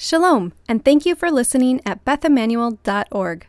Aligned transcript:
Shalom, 0.00 0.52
and 0.68 0.84
thank 0.84 1.04
you 1.04 1.16
for 1.16 1.28
listening 1.28 1.80
at 1.84 2.04
BethEmmanuel.org. 2.04 3.46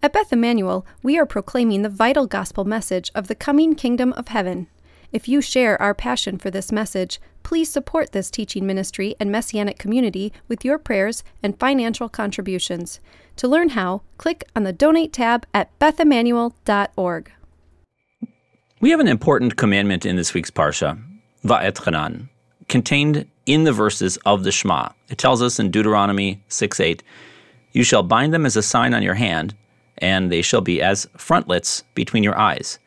At 0.00 0.12
Beth 0.12 0.32
Emmanuel, 0.32 0.86
we 1.02 1.18
are 1.18 1.26
proclaiming 1.26 1.82
the 1.82 1.88
vital 1.88 2.28
gospel 2.28 2.64
message 2.64 3.10
of 3.16 3.26
the 3.26 3.34
coming 3.34 3.74
kingdom 3.74 4.12
of 4.12 4.28
heaven. 4.28 4.68
If 5.12 5.26
you 5.26 5.40
share 5.40 5.80
our 5.82 5.94
passion 5.94 6.38
for 6.38 6.52
this 6.52 6.70
message, 6.70 7.20
please 7.42 7.68
support 7.68 8.12
this 8.12 8.30
teaching 8.30 8.64
ministry 8.64 9.16
and 9.18 9.32
messianic 9.32 9.76
community 9.76 10.32
with 10.46 10.64
your 10.64 10.78
prayers 10.78 11.24
and 11.42 11.58
financial 11.58 12.08
contributions. 12.08 13.00
To 13.34 13.48
learn 13.48 13.70
how, 13.70 14.02
click 14.18 14.44
on 14.54 14.62
the 14.62 14.72
Donate 14.72 15.12
tab 15.12 15.46
at 15.52 15.76
BethEmmanuel.org. 15.80 17.32
We 18.80 18.90
have 18.90 19.00
an 19.00 19.08
important 19.08 19.56
commandment 19.56 20.06
in 20.06 20.14
this 20.14 20.32
week's 20.32 20.52
Parsha, 20.52 21.02
Va'etchanan, 21.44 22.28
contained 22.68 23.26
in 23.46 23.64
the 23.64 23.72
verses 23.72 24.18
of 24.26 24.44
the 24.44 24.52
Shema. 24.52 24.90
It 25.08 25.18
tells 25.18 25.42
us 25.42 25.58
in 25.58 25.70
Deuteronomy 25.70 26.40
6 26.48 26.80
8, 26.80 27.02
You 27.72 27.82
shall 27.82 28.02
bind 28.02 28.32
them 28.32 28.46
as 28.46 28.56
a 28.56 28.62
sign 28.62 28.94
on 28.94 29.02
your 29.02 29.14
hand, 29.14 29.54
and 29.98 30.30
they 30.30 30.42
shall 30.42 30.60
be 30.60 30.80
as 30.82 31.08
frontlets 31.16 31.82
between 31.94 32.22
your 32.22 32.38
eyes. 32.38 32.78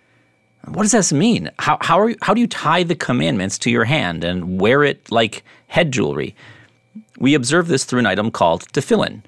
What 0.68 0.84
does 0.84 0.92
this 0.92 1.12
mean? 1.12 1.50
How, 1.60 1.78
how, 1.82 2.00
are 2.00 2.12
you, 2.12 2.16
how 2.22 2.34
do 2.34 2.42
you 2.42 2.48
tie 2.48 2.84
the 2.84 2.96
commandments 2.96 3.58
to 3.60 3.72
your 3.72 3.86
hand 3.86 4.24
and 4.24 4.62
wear 4.62 4.84
it 4.84 5.12
like 5.12 5.44
head 5.68 5.92
jewelry? 5.92 6.36
We 7.18 7.34
observe 7.34 7.68
this 7.68 7.84
through 7.84 8.00
an 8.00 8.06
item 8.06 8.30
called 8.30 8.72
tefillin. 8.72 9.24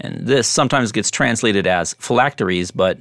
And 0.00 0.26
this 0.26 0.48
sometimes 0.48 0.92
gets 0.92 1.10
translated 1.10 1.66
as 1.66 1.94
phylacteries, 1.94 2.70
but 2.70 2.98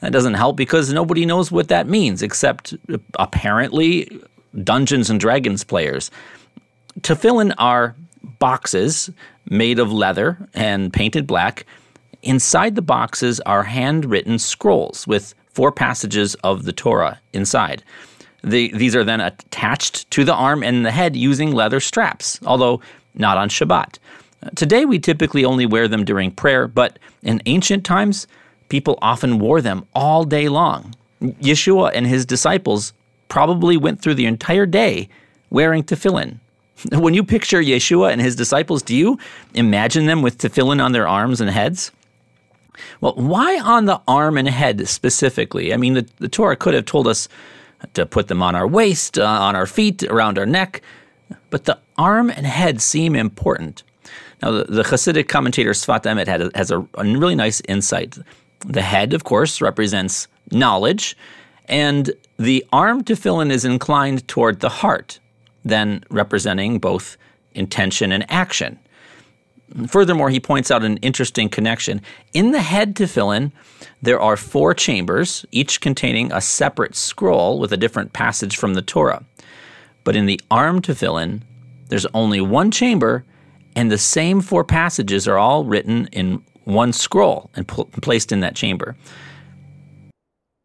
that 0.00 0.12
doesn't 0.12 0.34
help 0.34 0.56
because 0.56 0.92
nobody 0.92 1.26
knows 1.26 1.52
what 1.52 1.68
that 1.68 1.86
means 1.86 2.22
except 2.22 2.74
uh, 2.92 2.98
apparently 3.18 4.20
Dungeons 4.64 5.10
and 5.10 5.20
Dragons 5.20 5.64
players. 5.64 6.10
Tefillin 7.00 7.54
are 7.58 7.94
boxes 8.38 9.10
made 9.48 9.78
of 9.78 9.92
leather 9.92 10.48
and 10.54 10.92
painted 10.92 11.26
black. 11.26 11.64
Inside 12.22 12.74
the 12.74 12.82
boxes 12.82 13.40
are 13.40 13.62
handwritten 13.64 14.38
scrolls 14.38 15.06
with 15.06 15.34
four 15.50 15.72
passages 15.72 16.34
of 16.36 16.64
the 16.64 16.72
Torah 16.72 17.20
inside. 17.32 17.82
The, 18.42 18.70
these 18.74 18.94
are 18.94 19.04
then 19.04 19.20
attached 19.20 20.10
to 20.12 20.24
the 20.24 20.34
arm 20.34 20.62
and 20.62 20.84
the 20.84 20.90
head 20.90 21.16
using 21.16 21.52
leather 21.52 21.80
straps, 21.80 22.38
although 22.46 22.80
not 23.14 23.36
on 23.36 23.48
Shabbat. 23.48 23.98
Today, 24.54 24.84
we 24.84 25.00
typically 25.00 25.44
only 25.44 25.66
wear 25.66 25.88
them 25.88 26.04
during 26.04 26.30
prayer, 26.30 26.68
but 26.68 26.98
in 27.22 27.42
ancient 27.46 27.84
times, 27.84 28.28
people 28.68 28.98
often 29.02 29.40
wore 29.40 29.60
them 29.60 29.84
all 29.94 30.24
day 30.24 30.48
long. 30.48 30.94
Yeshua 31.20 31.90
and 31.92 32.06
his 32.06 32.24
disciples 32.24 32.92
probably 33.28 33.76
went 33.76 34.00
through 34.00 34.14
the 34.14 34.26
entire 34.26 34.66
day 34.66 35.08
wearing 35.50 35.82
tefillin. 35.82 36.38
When 36.92 37.14
you 37.14 37.24
picture 37.24 37.60
Yeshua 37.60 38.12
and 38.12 38.20
his 38.20 38.36
disciples, 38.36 38.82
do 38.82 38.94
you 38.94 39.18
imagine 39.54 40.06
them 40.06 40.22
with 40.22 40.38
tefillin 40.38 40.82
on 40.82 40.92
their 40.92 41.08
arms 41.08 41.40
and 41.40 41.50
heads? 41.50 41.90
Well, 43.00 43.14
why 43.14 43.58
on 43.58 43.86
the 43.86 44.00
arm 44.06 44.38
and 44.38 44.48
head 44.48 44.86
specifically? 44.88 45.74
I 45.74 45.76
mean, 45.76 45.94
the, 45.94 46.08
the 46.18 46.28
Torah 46.28 46.56
could 46.56 46.74
have 46.74 46.84
told 46.84 47.08
us 47.08 47.28
to 47.94 48.06
put 48.06 48.28
them 48.28 48.42
on 48.42 48.54
our 48.54 48.66
waist, 48.66 49.18
uh, 49.18 49.24
on 49.24 49.56
our 49.56 49.66
feet, 49.66 50.02
around 50.04 50.38
our 50.38 50.46
neck, 50.46 50.82
but 51.50 51.64
the 51.64 51.78
arm 51.96 52.30
and 52.30 52.46
head 52.46 52.80
seem 52.80 53.16
important. 53.16 53.82
Now, 54.42 54.52
the, 54.52 54.64
the 54.64 54.82
Hasidic 54.82 55.28
commentator 55.28 55.70
Sfat 55.70 56.02
Emet 56.02 56.28
had, 56.28 56.54
has 56.54 56.70
a, 56.70 56.80
a 56.94 57.04
really 57.04 57.34
nice 57.34 57.60
insight. 57.68 58.18
The 58.60 58.82
head, 58.82 59.12
of 59.12 59.24
course, 59.24 59.60
represents 59.60 60.28
knowledge, 60.52 61.16
and 61.66 62.12
the 62.38 62.64
arm 62.72 63.02
tefillin 63.02 63.50
is 63.50 63.64
inclined 63.64 64.26
toward 64.28 64.60
the 64.60 64.68
heart 64.68 65.18
then 65.64 66.04
representing 66.10 66.78
both 66.78 67.16
intention 67.54 68.12
and 68.12 68.24
action. 68.30 68.78
Furthermore, 69.86 70.30
he 70.30 70.40
points 70.40 70.70
out 70.70 70.82
an 70.82 70.96
interesting 70.98 71.48
connection. 71.48 72.00
In 72.32 72.52
the 72.52 72.62
head 72.62 72.94
tefillin, 72.94 73.52
there 74.00 74.18
are 74.18 74.36
four 74.36 74.72
chambers, 74.72 75.44
each 75.52 75.80
containing 75.80 76.32
a 76.32 76.40
separate 76.40 76.96
scroll 76.96 77.58
with 77.58 77.72
a 77.72 77.76
different 77.76 78.14
passage 78.14 78.56
from 78.56 78.74
the 78.74 78.82
Torah. 78.82 79.24
But 80.04 80.16
in 80.16 80.24
the 80.24 80.40
arm 80.50 80.80
tefillin, 80.80 81.42
there's 81.88 82.06
only 82.14 82.40
one 82.40 82.70
chamber, 82.70 83.24
and 83.76 83.90
the 83.90 83.98
same 83.98 84.40
four 84.40 84.64
passages 84.64 85.28
are 85.28 85.38
all 85.38 85.64
written 85.64 86.08
in 86.12 86.42
one 86.64 86.92
scroll 86.92 87.50
and 87.54 87.68
pl- 87.68 87.86
placed 87.86 88.32
in 88.32 88.40
that 88.40 88.56
chamber. 88.56 88.96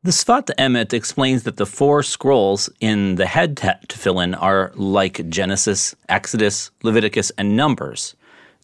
The 0.06 0.12
Sfat 0.12 0.50
Emet 0.59 0.91
explains 0.91 1.44
that 1.44 1.56
the 1.56 1.66
four 1.66 2.03
scrolls 2.03 2.69
in 2.81 3.16
the 3.16 3.25
head 3.25 3.56
tefillin 3.56 4.36
are 4.38 4.74
like 4.75 5.30
Genesis, 5.30 5.96
Exodus, 6.09 6.72
Leviticus, 6.84 7.31
and 7.38 7.56
Numbers. 7.56 8.13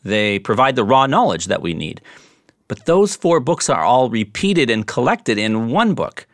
They 0.03 0.39
provide 0.39 0.75
the 0.75 0.83
raw 0.83 1.05
knowledge 1.05 1.45
that 1.45 1.61
we 1.61 1.73
need. 1.73 2.01
But 2.67 2.85
those 2.85 3.15
four 3.15 3.39
books 3.39 3.69
are 3.69 3.83
all 3.83 4.09
repeated 4.09 4.69
and 4.69 4.85
collected 4.85 5.37
in 5.37 5.69
one 5.69 5.93
book, 5.93 6.27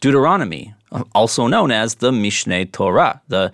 Deuteronomy, 0.00 0.74
also 1.12 1.48
known 1.48 1.72
as 1.72 1.96
the 1.96 2.12
Mishneh 2.12 2.70
Torah, 2.70 3.20
the 3.26 3.50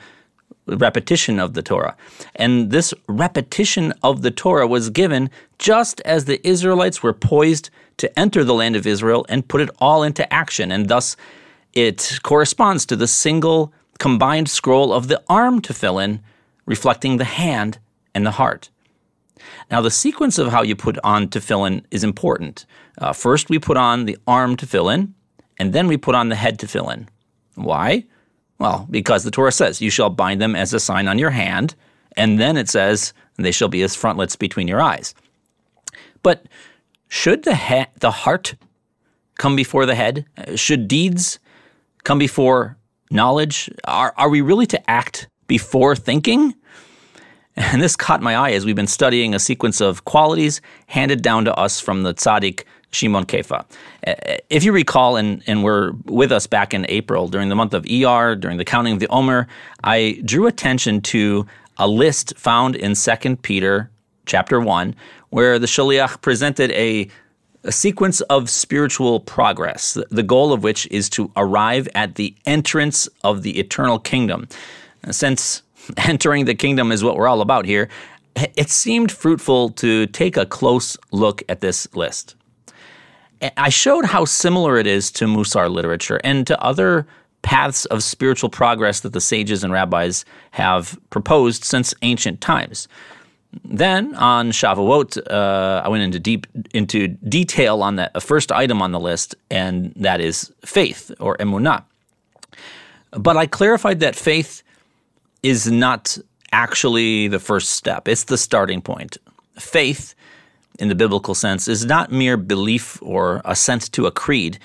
repetition 0.66 1.40
of 1.40 1.54
the 1.54 1.62
Torah. 1.62 1.96
And 2.36 2.70
this 2.70 2.92
repetition 3.06 3.94
of 4.02 4.20
the 4.20 4.30
Torah 4.30 4.66
was 4.66 4.90
given 4.90 5.30
just 5.58 6.02
as 6.02 6.26
the 6.26 6.46
Israelites 6.46 7.02
were 7.02 7.14
poised 7.14 7.70
to 7.98 8.18
enter 8.18 8.42
the 8.44 8.54
land 8.54 8.76
of 8.76 8.86
Israel 8.86 9.26
and 9.28 9.46
put 9.46 9.60
it 9.60 9.70
all 9.78 10.02
into 10.02 10.32
action. 10.32 10.72
And 10.72 10.88
thus, 10.88 11.16
it 11.74 12.18
corresponds 12.22 12.86
to 12.86 12.96
the 12.96 13.06
single 13.06 13.72
combined 13.98 14.48
scroll 14.48 14.92
of 14.92 15.08
the 15.08 15.22
arm 15.28 15.60
tefillin, 15.60 16.20
reflecting 16.66 17.16
the 17.16 17.24
hand 17.24 17.78
and 18.14 18.24
the 18.24 18.32
heart. 18.32 18.70
Now, 19.70 19.80
the 19.80 19.90
sequence 19.90 20.38
of 20.38 20.48
how 20.48 20.62
you 20.62 20.74
put 20.74 20.98
on 21.04 21.28
tefillin 21.28 21.84
is 21.90 22.02
important. 22.02 22.66
Uh, 22.98 23.12
first, 23.12 23.50
we 23.50 23.58
put 23.58 23.76
on 23.76 24.06
the 24.06 24.18
arm 24.26 24.56
tefillin, 24.56 25.12
and 25.58 25.72
then 25.72 25.86
we 25.86 25.96
put 25.96 26.14
on 26.14 26.28
the 26.28 26.34
head 26.34 26.58
tefillin. 26.58 27.06
Why? 27.54 28.04
Well, 28.58 28.86
because 28.90 29.24
the 29.24 29.30
Torah 29.30 29.52
says, 29.52 29.80
You 29.80 29.90
shall 29.90 30.10
bind 30.10 30.40
them 30.40 30.56
as 30.56 30.72
a 30.72 30.80
sign 30.80 31.06
on 31.06 31.18
your 31.18 31.30
hand, 31.30 31.74
and 32.16 32.40
then 32.40 32.56
it 32.56 32.68
says, 32.68 33.12
They 33.36 33.52
shall 33.52 33.68
be 33.68 33.82
as 33.82 33.94
frontlets 33.94 34.36
between 34.36 34.68
your 34.68 34.80
eyes. 34.80 35.14
But 36.22 36.46
should 37.08 37.44
the, 37.44 37.54
he- 37.56 37.86
the 38.00 38.10
heart 38.10 38.54
come 39.38 39.56
before 39.56 39.86
the 39.86 39.94
head? 39.94 40.26
Should 40.54 40.88
deeds 40.88 41.38
come 42.04 42.18
before 42.18 42.76
knowledge? 43.10 43.70
Are, 43.84 44.12
are 44.16 44.28
we 44.28 44.40
really 44.40 44.66
to 44.66 44.90
act 44.90 45.28
before 45.46 45.96
thinking? 45.96 46.54
And 47.60 47.82
this 47.82 47.96
caught 47.96 48.22
my 48.22 48.36
eye 48.36 48.52
as 48.52 48.64
we've 48.64 48.76
been 48.76 48.86
studying 48.86 49.34
a 49.34 49.40
sequence 49.40 49.80
of 49.80 50.04
qualities 50.04 50.60
handed 50.86 51.22
down 51.22 51.44
to 51.46 51.54
us 51.56 51.80
from 51.80 52.04
the 52.04 52.14
tzaddik 52.14 52.62
Shimon 52.92 53.26
Kefa. 53.26 53.64
Uh, 54.06 54.36
if 54.48 54.62
you 54.62 54.70
recall, 54.70 55.16
and, 55.16 55.42
and 55.48 55.64
were 55.64 55.92
with 56.04 56.30
us 56.30 56.46
back 56.46 56.72
in 56.72 56.86
April 56.88 57.26
during 57.26 57.48
the 57.48 57.56
month 57.56 57.74
of 57.74 57.84
ER, 57.84 58.36
during 58.36 58.58
the 58.58 58.64
counting 58.64 58.92
of 58.92 59.00
the 59.00 59.08
Omer, 59.08 59.48
I 59.82 60.20
drew 60.24 60.46
attention 60.46 61.00
to 61.02 61.46
a 61.78 61.88
list 61.88 62.34
found 62.36 62.76
in 62.76 62.94
2 62.94 63.36
Peter 63.36 63.90
chapter 64.26 64.60
1, 64.60 64.94
where 65.30 65.58
the 65.58 65.66
Shaliach 65.66 66.20
presented 66.20 66.70
a, 66.72 67.08
a 67.64 67.72
sequence 67.72 68.20
of 68.22 68.48
spiritual 68.48 69.20
progress, 69.20 69.98
the 70.10 70.22
goal 70.22 70.52
of 70.52 70.62
which 70.62 70.86
is 70.90 71.08
to 71.10 71.30
arrive 71.36 71.88
at 71.94 72.14
the 72.14 72.34
entrance 72.46 73.08
of 73.24 73.42
the 73.42 73.58
eternal 73.58 73.98
kingdom. 73.98 74.48
Since 75.10 75.62
entering 75.96 76.44
the 76.44 76.54
kingdom 76.54 76.92
is 76.92 77.04
what 77.04 77.16
we're 77.16 77.28
all 77.28 77.40
about 77.40 77.66
here, 77.66 77.88
it 78.56 78.70
seemed 78.70 79.10
fruitful 79.10 79.70
to 79.70 80.06
take 80.06 80.36
a 80.36 80.46
close 80.46 80.96
look 81.10 81.42
at 81.48 81.60
this 81.60 81.92
list. 81.94 82.36
I 83.56 83.68
showed 83.68 84.04
how 84.04 84.24
similar 84.24 84.78
it 84.78 84.86
is 84.86 85.10
to 85.12 85.26
Musar 85.26 85.70
literature 85.70 86.20
and 86.24 86.46
to 86.46 86.60
other 86.60 87.06
paths 87.42 87.84
of 87.86 88.02
spiritual 88.02 88.50
progress 88.50 89.00
that 89.00 89.12
the 89.12 89.20
sages 89.20 89.62
and 89.62 89.72
rabbis 89.72 90.24
have 90.52 90.98
proposed 91.10 91.64
since 91.64 91.94
ancient 92.02 92.40
times. 92.40 92.88
Then 93.64 94.14
on 94.14 94.50
Shavuot, 94.50 95.18
uh, 95.30 95.82
I 95.84 95.88
went 95.88 96.02
into 96.02 96.18
deep 96.18 96.46
into 96.74 97.08
detail 97.08 97.82
on 97.82 97.96
that 97.96 98.22
first 98.22 98.52
item 98.52 98.82
on 98.82 98.92
the 98.92 99.00
list, 99.00 99.34
and 99.50 99.92
that 99.96 100.20
is 100.20 100.52
faith 100.64 101.10
or 101.18 101.36
emunah. 101.38 101.84
But 103.12 103.36
I 103.36 103.46
clarified 103.46 104.00
that 104.00 104.16
faith 104.16 104.62
is 105.42 105.70
not 105.70 106.18
actually 106.52 107.28
the 107.28 107.38
first 107.38 107.70
step; 107.70 108.06
it's 108.06 108.24
the 108.24 108.36
starting 108.36 108.82
point. 108.82 109.16
Faith 109.56 110.14
in 110.78 110.88
the 110.88 110.94
biblical 110.94 111.34
sense 111.34 111.68
is 111.68 111.84
not 111.84 112.12
mere 112.12 112.36
belief 112.36 113.02
or 113.02 113.40
assent 113.44 113.90
to 113.92 114.06
a 114.06 114.10
creed. 114.10 114.58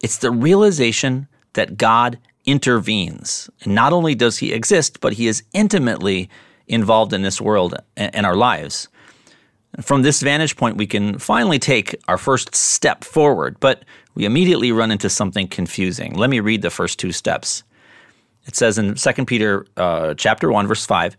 It's 0.00 0.18
the 0.18 0.30
realization 0.30 1.28
that 1.52 1.76
God 1.76 2.18
intervenes. 2.44 3.48
And 3.62 3.74
not 3.74 3.92
only 3.92 4.14
does 4.14 4.38
he 4.38 4.52
exist, 4.52 5.00
but 5.00 5.14
he 5.14 5.26
is 5.26 5.42
intimately 5.52 6.28
involved 6.66 7.12
in 7.12 7.22
this 7.22 7.40
world 7.40 7.74
and 7.96 8.26
our 8.26 8.36
lives. 8.36 8.88
From 9.80 10.02
this 10.02 10.22
vantage 10.22 10.56
point, 10.56 10.76
we 10.76 10.86
can 10.86 11.18
finally 11.18 11.58
take 11.58 11.96
our 12.06 12.18
first 12.18 12.54
step 12.54 13.02
forward, 13.02 13.58
but 13.58 13.84
we 14.14 14.24
immediately 14.24 14.70
run 14.70 14.90
into 14.90 15.10
something 15.10 15.48
confusing. 15.48 16.14
Let 16.14 16.30
me 16.30 16.40
read 16.40 16.62
the 16.62 16.70
first 16.70 16.98
two 16.98 17.10
steps. 17.10 17.64
It 18.46 18.54
says 18.54 18.78
in 18.78 18.94
2 18.94 19.24
Peter 19.24 19.66
uh, 19.76 20.14
chapter 20.14 20.52
1, 20.52 20.66
verse 20.66 20.86
5, 20.86 21.16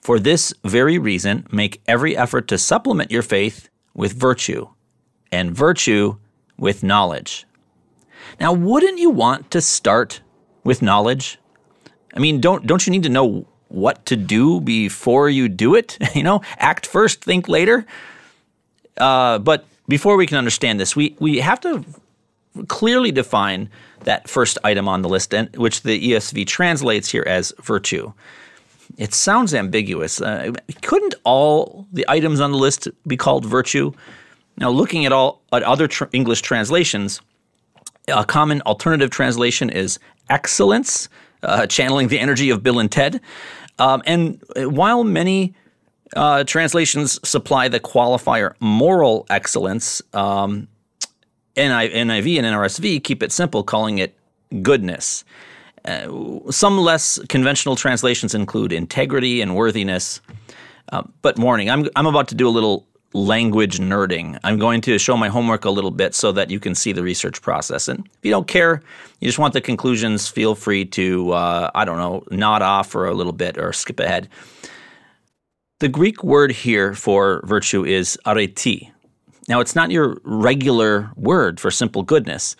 For 0.00 0.18
this 0.18 0.52
very 0.64 0.98
reason, 0.98 1.46
make 1.50 1.80
every 1.86 2.16
effort 2.16 2.46
to 2.48 2.58
supplement 2.58 3.10
your 3.10 3.22
faith 3.22 3.70
with 3.94 4.12
virtue, 4.12 4.68
and 5.32 5.56
virtue 5.56 6.16
with 6.58 6.82
knowledge. 6.82 7.46
Now, 8.40 8.52
wouldn't 8.52 8.98
you 8.98 9.10
want 9.10 9.50
to 9.52 9.60
start 9.60 10.20
with 10.62 10.82
knowledge? 10.82 11.38
I 12.14 12.18
mean, 12.18 12.40
don't 12.40 12.66
don't 12.66 12.86
you 12.86 12.90
need 12.90 13.02
to 13.04 13.08
know 13.08 13.46
what 13.74 14.04
to 14.06 14.16
do 14.16 14.60
before 14.60 15.28
you 15.28 15.48
do 15.48 15.74
it? 15.74 15.98
You 16.14 16.22
know, 16.22 16.42
act 16.58 16.86
first, 16.86 17.24
think 17.24 17.48
later. 17.48 17.86
Uh, 18.96 19.38
but 19.38 19.66
before 19.88 20.16
we 20.16 20.26
can 20.26 20.38
understand 20.38 20.78
this, 20.78 20.94
we 20.94 21.16
we 21.18 21.40
have 21.40 21.60
to 21.60 21.84
clearly 22.68 23.10
define 23.10 23.68
that 24.04 24.28
first 24.28 24.58
item 24.62 24.88
on 24.88 25.02
the 25.02 25.08
list, 25.08 25.34
and, 25.34 25.54
which 25.56 25.82
the 25.82 26.12
ESV 26.12 26.46
translates 26.46 27.10
here 27.10 27.24
as 27.26 27.52
virtue 27.60 28.12
it 28.96 29.14
sounds 29.14 29.54
ambiguous. 29.54 30.20
Uh, 30.20 30.52
couldn't 30.82 31.14
all 31.24 31.86
the 31.92 32.04
items 32.08 32.40
on 32.40 32.52
the 32.52 32.58
list 32.58 32.88
be 33.06 33.16
called 33.16 33.44
virtue? 33.44 33.92
Now, 34.56 34.70
looking 34.70 35.04
at 35.04 35.12
all 35.12 35.42
at 35.52 35.62
other 35.62 35.88
tr- 35.88 36.04
English 36.12 36.42
translations, 36.42 37.20
a 38.08 38.24
common 38.24 38.60
alternative 38.62 39.10
translation 39.10 39.70
is 39.70 39.98
excellence, 40.30 41.08
uh, 41.42 41.66
channeling 41.66 42.08
the 42.08 42.18
energy 42.18 42.50
of 42.50 42.62
Bill 42.62 42.78
and 42.78 42.90
Ted. 42.90 43.20
Um, 43.78 44.02
and 44.06 44.42
while 44.56 45.04
many 45.04 45.54
uh, 46.14 46.44
translations 46.44 47.18
supply 47.28 47.68
the 47.68 47.80
qualifier 47.80 48.54
moral 48.60 49.26
excellence, 49.30 50.02
um, 50.12 50.68
NIV 51.56 52.38
and 52.38 52.46
NRSV 52.46 53.02
keep 53.02 53.22
it 53.22 53.32
simple, 53.32 53.62
calling 53.62 53.98
it 53.98 54.16
goodness. 54.62 55.24
Uh, 55.84 56.50
some 56.50 56.78
less 56.78 57.18
conventional 57.28 57.76
translations 57.76 58.34
include 58.34 58.72
integrity 58.72 59.40
and 59.40 59.54
worthiness. 59.54 60.20
Uh, 60.92 61.02
but 61.22 61.38
morning, 61.38 61.70
I'm, 61.70 61.88
I'm 61.96 62.06
about 62.06 62.28
to 62.28 62.34
do 62.34 62.48
a 62.48 62.50
little 62.50 62.86
language 63.14 63.78
nerding. 63.78 64.38
I'm 64.42 64.58
going 64.58 64.80
to 64.82 64.98
show 64.98 65.16
my 65.16 65.28
homework 65.28 65.64
a 65.64 65.70
little 65.70 65.92
bit 65.92 66.14
so 66.14 66.32
that 66.32 66.50
you 66.50 66.58
can 66.58 66.74
see 66.74 66.92
the 66.92 67.02
research 67.02 67.40
process. 67.40 67.88
And 67.88 68.00
if 68.00 68.24
you 68.24 68.30
don't 68.30 68.48
care, 68.48 68.82
you 69.20 69.28
just 69.28 69.38
want 69.38 69.54
the 69.54 69.60
conclusions, 69.60 70.28
feel 70.28 70.54
free 70.56 70.84
to, 70.86 71.30
uh, 71.32 71.70
I 71.74 71.84
don't 71.84 71.98
know, 71.98 72.24
nod 72.30 72.60
off 72.60 72.88
for 72.88 73.06
a 73.06 73.14
little 73.14 73.32
bit 73.32 73.56
or 73.56 73.72
skip 73.72 74.00
ahead. 74.00 74.28
The 75.78 75.88
Greek 75.88 76.24
word 76.24 76.50
here 76.50 76.94
for 76.94 77.40
virtue 77.44 77.84
is 77.84 78.18
arete. 78.26 78.90
Now, 79.48 79.60
it's 79.60 79.76
not 79.76 79.90
your 79.90 80.18
regular 80.24 81.10
word 81.16 81.60
for 81.60 81.70
simple 81.70 82.02
goodness. 82.02 82.56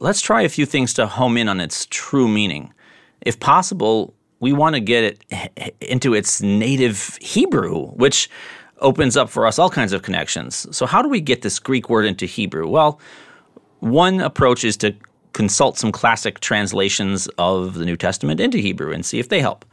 Let's 0.00 0.20
try 0.20 0.42
a 0.42 0.48
few 0.48 0.66
things 0.66 0.92
to 0.94 1.06
home 1.06 1.36
in 1.36 1.48
on 1.48 1.60
its 1.60 1.86
true 1.86 2.28
meaning. 2.28 2.74
If 3.20 3.40
possible, 3.40 4.14
we 4.40 4.52
want 4.52 4.74
to 4.74 4.80
get 4.80 5.04
it 5.30 5.74
into 5.80 6.12
its 6.12 6.42
native 6.42 7.18
Hebrew, 7.22 7.86
which 7.92 8.28
opens 8.80 9.16
up 9.16 9.30
for 9.30 9.46
us 9.46 9.58
all 9.58 9.70
kinds 9.70 9.92
of 9.92 10.02
connections. 10.02 10.66
So, 10.76 10.86
how 10.86 11.02
do 11.02 11.08
we 11.08 11.20
get 11.20 11.42
this 11.42 11.58
Greek 11.58 11.88
word 11.88 12.04
into 12.04 12.26
Hebrew? 12.26 12.68
Well, 12.68 13.00
one 13.80 14.20
approach 14.20 14.64
is 14.64 14.76
to 14.78 14.94
consult 15.32 15.78
some 15.78 15.92
classic 15.92 16.40
translations 16.40 17.28
of 17.38 17.74
the 17.74 17.84
New 17.84 17.96
Testament 17.96 18.40
into 18.40 18.58
Hebrew 18.58 18.92
and 18.92 19.04
see 19.04 19.18
if 19.18 19.28
they 19.28 19.40
help. 19.40 19.64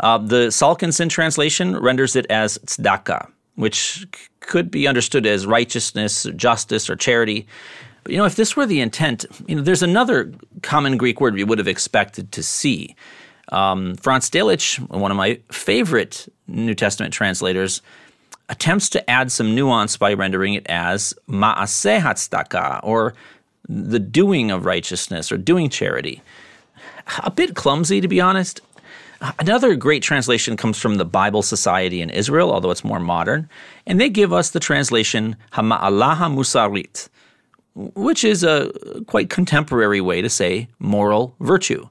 Uh, 0.00 0.18
the 0.18 0.48
Salkinsohn 0.48 1.08
translation 1.08 1.76
renders 1.76 2.16
it 2.16 2.26
as 2.30 2.58
tzedakah, 2.58 3.30
which 3.54 4.06
could 4.40 4.70
be 4.70 4.86
understood 4.86 5.26
as 5.26 5.46
righteousness, 5.46 6.26
justice, 6.36 6.88
or 6.88 6.96
charity. 6.96 7.46
But 8.02 8.12
you 8.12 8.18
know, 8.18 8.24
if 8.24 8.36
this 8.36 8.56
were 8.56 8.66
the 8.66 8.80
intent, 8.80 9.24
you 9.46 9.56
know, 9.56 9.62
there's 9.62 9.82
another 9.82 10.32
common 10.62 10.96
Greek 10.96 11.20
word 11.20 11.34
we 11.34 11.44
would 11.44 11.58
have 11.58 11.68
expected 11.68 12.32
to 12.32 12.42
see. 12.42 12.94
Um, 13.50 13.96
Franz 13.96 14.30
Delitzsch, 14.30 14.78
one 14.88 15.10
of 15.10 15.16
my 15.16 15.40
favorite 15.50 16.28
New 16.46 16.74
Testament 16.74 17.14
translators, 17.14 17.82
attempts 18.48 18.88
to 18.90 19.10
add 19.10 19.30
some 19.30 19.54
nuance 19.54 19.96
by 19.96 20.12
rendering 20.12 20.54
it 20.54 20.66
as 20.66 21.14
ma'aseh 21.28 22.00
hatzdaka, 22.00 22.80
or 22.82 23.14
the 23.68 23.98
doing 23.98 24.50
of 24.50 24.64
righteousness 24.64 25.30
or 25.30 25.36
doing 25.36 25.68
charity. 25.68 26.22
A 27.20 27.30
bit 27.30 27.54
clumsy, 27.54 28.00
to 28.00 28.08
be 28.08 28.20
honest. 28.20 28.60
Another 29.38 29.74
great 29.74 30.02
translation 30.02 30.56
comes 30.56 30.78
from 30.78 30.94
the 30.94 31.04
Bible 31.04 31.42
Society 31.42 32.00
in 32.00 32.08
Israel, 32.10 32.52
although 32.52 32.70
it's 32.70 32.84
more 32.84 33.00
modern, 33.00 33.48
and 33.86 34.00
they 34.00 34.08
give 34.08 34.32
us 34.32 34.50
the 34.50 34.60
translation 34.60 35.36
Hama'alaha 35.52 36.32
Musarit, 36.32 37.08
which 37.74 38.24
is 38.24 38.44
a 38.44 38.72
quite 39.06 39.28
contemporary 39.28 40.00
way 40.00 40.22
to 40.22 40.30
say 40.30 40.68
moral 40.78 41.34
virtue. 41.40 41.88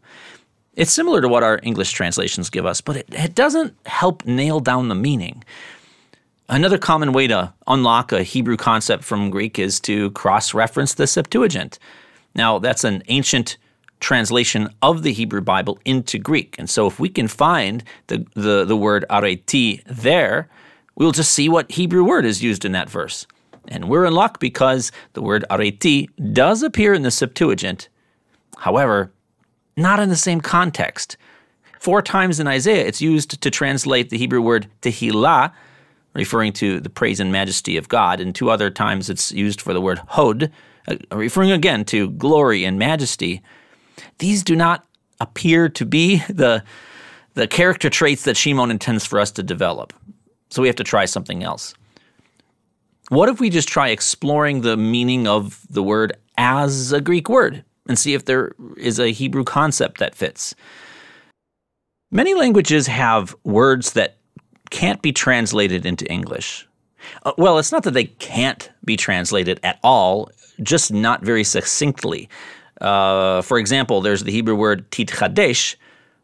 It's 0.75 0.93
similar 0.93 1.21
to 1.21 1.27
what 1.27 1.43
our 1.43 1.59
English 1.63 1.91
translations 1.91 2.49
give 2.49 2.65
us, 2.65 2.81
but 2.81 2.95
it, 2.95 3.07
it 3.11 3.35
doesn't 3.35 3.75
help 3.85 4.25
nail 4.25 4.59
down 4.59 4.87
the 4.87 4.95
meaning. 4.95 5.43
Another 6.49 6.77
common 6.77 7.11
way 7.11 7.27
to 7.27 7.53
unlock 7.67 8.13
a 8.13 8.23
Hebrew 8.23 8.55
concept 8.55 9.03
from 9.03 9.29
Greek 9.29 9.59
is 9.59 9.81
to 9.81 10.11
cross 10.11 10.53
reference 10.53 10.93
the 10.93 11.05
Septuagint. 11.05 11.77
Now, 12.35 12.57
that's 12.57 12.85
an 12.85 13.03
ancient 13.09 13.57
translation 13.99 14.69
of 14.81 15.03
the 15.03 15.11
Hebrew 15.11 15.41
Bible 15.41 15.77
into 15.83 16.17
Greek. 16.17 16.55
And 16.57 16.69
so, 16.69 16.87
if 16.87 17.01
we 17.01 17.09
can 17.09 17.27
find 17.27 17.83
the, 18.07 18.25
the, 18.33 18.63
the 18.63 18.77
word 18.77 19.03
arete 19.09 19.83
there, 19.87 20.47
we'll 20.95 21.11
just 21.11 21.33
see 21.33 21.49
what 21.49 21.69
Hebrew 21.69 22.05
word 22.05 22.23
is 22.23 22.41
used 22.41 22.63
in 22.63 22.71
that 22.71 22.89
verse. 22.89 23.27
And 23.67 23.89
we're 23.89 24.05
in 24.05 24.13
luck 24.13 24.39
because 24.39 24.93
the 25.13 25.21
word 25.21 25.43
arete 25.49 26.09
does 26.31 26.63
appear 26.63 26.93
in 26.93 27.01
the 27.01 27.11
Septuagint. 27.11 27.89
However, 28.59 29.11
not 29.75 29.99
in 29.99 30.07
the 30.07 30.15
same 30.15 30.39
context. 30.39 31.17
Four 31.77 32.01
times 32.01 32.39
in 32.39 32.47
Isaiah, 32.47 32.85
it's 32.85 33.01
used 33.01 33.41
to 33.41 33.51
translate 33.51 34.09
the 34.09 34.17
Hebrew 34.17 34.41
word 34.41 34.67
tehillah, 34.81 35.51
referring 36.17 36.51
to 36.51 36.79
the 36.79 36.89
praise 36.89 37.19
and 37.19 37.31
majesty 37.31 37.77
of 37.77 37.87
God, 37.87 38.19
and 38.19 38.33
two 38.33 38.49
other 38.49 38.71
times 38.71 39.07
it's 39.07 39.31
used 39.31 39.61
for 39.61 39.71
the 39.71 39.79
word 39.79 39.99
hod, 40.07 40.51
uh, 40.87 40.95
referring 41.11 41.51
again 41.51 41.85
to 41.85 42.09
glory 42.09 42.65
and 42.65 42.79
majesty. 42.79 43.43
These 44.17 44.41
do 44.43 44.55
not 44.55 44.83
appear 45.21 45.69
to 45.69 45.85
be 45.85 46.17
the, 46.27 46.63
the 47.35 47.47
character 47.47 47.89
traits 47.89 48.23
that 48.23 48.35
Shimon 48.35 48.71
intends 48.71 49.05
for 49.05 49.19
us 49.19 49.29
to 49.31 49.43
develop. 49.43 49.93
So 50.49 50.63
we 50.63 50.67
have 50.67 50.75
to 50.77 50.83
try 50.83 51.05
something 51.05 51.43
else. 51.43 51.75
What 53.09 53.29
if 53.29 53.39
we 53.39 53.51
just 53.51 53.69
try 53.69 53.89
exploring 53.89 54.61
the 54.61 54.75
meaning 54.75 55.27
of 55.27 55.61
the 55.69 55.83
word 55.83 56.13
as 56.37 56.91
a 56.91 56.99
Greek 56.99 57.29
word 57.29 57.63
and 57.87 57.97
see 57.97 58.15
if 58.15 58.25
there 58.25 58.53
is 58.75 58.99
a 58.99 59.11
Hebrew 59.11 59.43
concept 59.43 59.99
that 59.99 60.15
fits? 60.15 60.55
Many 62.09 62.33
languages 62.33 62.87
have 62.87 63.35
words 63.43 63.93
that 63.93 64.16
can't 64.69 65.01
be 65.01 65.11
translated 65.11 65.85
into 65.85 66.05
English. 66.11 66.67
Uh, 67.23 67.33
well, 67.37 67.57
it's 67.57 67.71
not 67.71 67.83
that 67.83 67.93
they 67.93 68.05
can't 68.05 68.69
be 68.83 68.97
translated 68.97 69.59
at 69.63 69.79
all, 69.83 70.29
just 70.61 70.91
not 70.91 71.23
very 71.23 71.43
succinctly. 71.43 72.29
Uh, 72.81 73.41
for 73.41 73.57
example, 73.57 74.01
there's 74.01 74.23
the 74.23 74.31
Hebrew 74.31 74.55
word 74.55 74.89
titchadesh, 74.91 75.75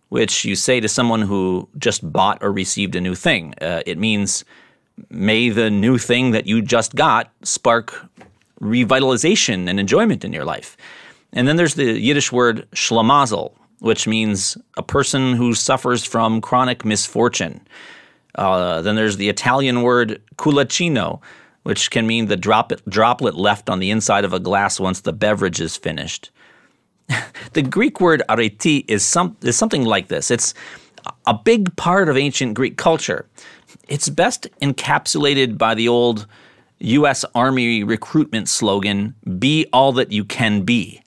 which 0.09 0.45
you 0.45 0.55
say 0.55 0.79
to 0.79 0.87
someone 0.87 1.21
who 1.21 1.67
just 1.77 2.11
bought 2.11 2.43
or 2.43 2.51
received 2.51 2.95
a 2.95 3.01
new 3.01 3.15
thing. 3.15 3.53
Uh, 3.61 3.81
it 3.85 3.97
means 3.97 4.45
may 5.09 5.49
the 5.49 5.69
new 5.69 5.97
thing 5.97 6.31
that 6.31 6.45
you 6.45 6.61
just 6.61 6.95
got 6.95 7.31
spark 7.43 8.07
revitalization 8.61 9.67
and 9.67 9.79
enjoyment 9.79 10.23
in 10.23 10.31
your 10.31 10.45
life. 10.45 10.77
And 11.33 11.47
then 11.47 11.55
there's 11.55 11.73
the 11.73 11.99
Yiddish 11.99 12.31
word 12.31 12.67
shlamazel, 12.71 13.53
which 13.79 14.07
means 14.07 14.57
a 14.77 14.83
person 14.83 15.33
who 15.33 15.53
suffers 15.53 16.05
from 16.05 16.41
chronic 16.41 16.85
misfortune. 16.85 17.59
Uh, 18.35 18.81
then 18.81 18.95
there's 18.95 19.17
the 19.17 19.29
Italian 19.29 19.81
word 19.81 20.21
culaccino, 20.37 21.21
which 21.63 21.91
can 21.91 22.07
mean 22.07 22.27
the 22.27 22.37
droplet, 22.37 22.81
droplet 22.89 23.35
left 23.35 23.69
on 23.69 23.79
the 23.79 23.91
inside 23.91 24.25
of 24.25 24.33
a 24.33 24.39
glass 24.39 24.79
once 24.79 25.01
the 25.01 25.13
beverage 25.13 25.61
is 25.61 25.77
finished. 25.77 26.31
the 27.53 27.61
Greek 27.61 28.01
word 28.01 28.23
arete 28.29 28.85
is, 28.87 29.05
some, 29.05 29.37
is 29.41 29.57
something 29.57 29.85
like 29.85 30.07
this. 30.07 30.31
It's 30.31 30.53
a 31.25 31.33
big 31.33 31.75
part 31.75 32.09
of 32.09 32.17
ancient 32.17 32.53
Greek 32.53 32.77
culture 32.77 33.27
it's 33.87 34.09
best 34.09 34.47
encapsulated 34.61 35.57
by 35.57 35.75
the 35.75 35.87
old 35.87 36.27
U.S. 36.79 37.23
Army 37.35 37.83
recruitment 37.83 38.49
slogan, 38.49 39.15
be 39.39 39.65
all 39.71 39.91
that 39.93 40.11
you 40.11 40.25
can 40.25 40.61
be. 40.61 41.01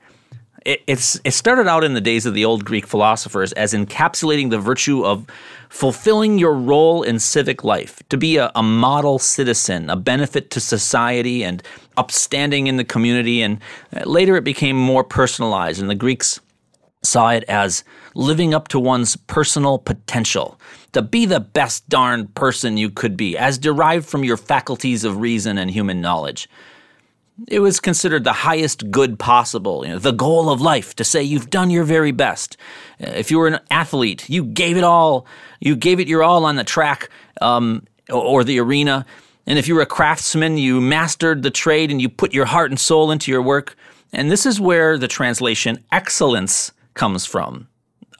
It, 0.67 0.83
it's, 0.89 1.21
it 1.23 1.31
started 1.31 1.69
out 1.69 1.85
in 1.85 1.95
the 1.95 2.01
days 2.01 2.27
of 2.27 2.35
the 2.35 2.45
old 2.45 2.65
Greek 2.65 2.89
philosophers 2.89 3.53
as 3.53 3.73
encapsulating 3.73 4.51
the 4.51 4.59
virtue 4.59 5.07
of 5.07 5.25
fulfilling 5.69 6.39
your 6.39 6.55
role 6.55 7.05
in 7.05 7.21
civic 7.21 7.63
life, 7.63 8.03
to 8.09 8.17
be 8.17 8.37
a, 8.37 8.51
a 8.57 8.65
model 8.65 9.21
citizen, 9.21 9.89
a 9.89 9.95
benefit 9.95 10.51
to 10.51 10.59
society, 10.59 11.45
and 11.45 11.63
upstanding 11.97 12.67
in 12.67 12.79
the 12.79 12.85
community. 12.85 13.43
And 13.43 13.61
uh, 13.95 14.11
later 14.11 14.37
it 14.37 14.43
became 14.43 14.77
more 14.77 15.05
personalized, 15.05 15.81
and 15.81 15.89
the 15.89 15.95
Greeks 15.95 16.41
saw 17.05 17.31
it 17.31 17.45
as 17.45 17.85
living 18.17 18.53
up 18.53 18.67
to 18.69 18.81
one's 18.81 19.15
personal 19.15 19.79
potential, 19.79 20.59
to 20.95 21.01
be 21.01 21.27
the 21.27 21.39
best 21.39 21.89
darn 21.89 22.27
person 22.29 22.77
you 22.77 22.91
could 22.91 23.17
be, 23.17 23.39
as 23.39 23.57
derived 23.57 24.09
from 24.09 24.25
your 24.25 24.37
faculties 24.37 25.05
of 25.05 25.19
reason 25.19 25.59
and 25.59 25.71
human 25.71 26.01
knowledge. 26.01 26.49
It 27.49 27.61
was 27.61 27.81
considered 27.81 28.25
the 28.25 28.33
highest 28.33 28.91
good 28.91 29.19
possible, 29.19 29.85
you 29.85 29.93
know, 29.93 29.99
the 29.99 30.13
goal 30.13 30.49
of 30.49 30.61
life, 30.61 30.97
to 30.97 31.05
say 31.05 31.23
you've 31.23 31.51
done 31.51 31.69
your 31.69 31.85
very 31.85 32.13
best. 32.13 32.57
If 32.99 33.31
you 33.31 33.39
were 33.39 33.49
an 33.49 33.61
athlete, 33.71 34.29
you 34.31 34.43
gave 34.43 34.77
it 34.79 34.85
all, 34.85 35.27
you 35.61 35.77
gave 35.77 36.01
it 36.01 36.09
your 36.09 36.23
all 36.23 36.47
on 36.47 36.57
the 36.57 36.65
track, 36.65 37.11
um, 37.43 37.87
or 38.11 38.43
the 38.43 38.59
arena. 38.59 39.05
And 39.47 39.59
if 39.59 39.69
you 39.69 39.75
were 39.75 39.83
a 39.83 39.87
craftsman, 39.87 40.57
you 40.57 40.81
mastered 40.81 41.43
the 41.43 41.51
trade 41.51 41.91
and 41.91 42.01
you 42.01 42.09
put 42.09 42.33
your 42.33 42.47
heart 42.47 42.71
and 42.71 42.81
soul 42.81 43.11
into 43.11 43.31
your 43.31 43.43
work. 43.43 43.77
And 44.13 44.31
this 44.31 44.47
is 44.47 44.59
where 44.59 44.97
the 44.97 45.09
translation 45.09 45.85
excellence 45.93 46.73
comes 46.95 47.27
from. 47.27 47.69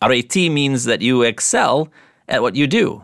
Areti 0.03 0.51
means 0.51 0.85
that 0.85 1.01
you 1.01 1.23
excel 1.23 1.89
at 2.29 2.43
what 2.43 2.55
you 2.55 2.67
do. 2.67 3.03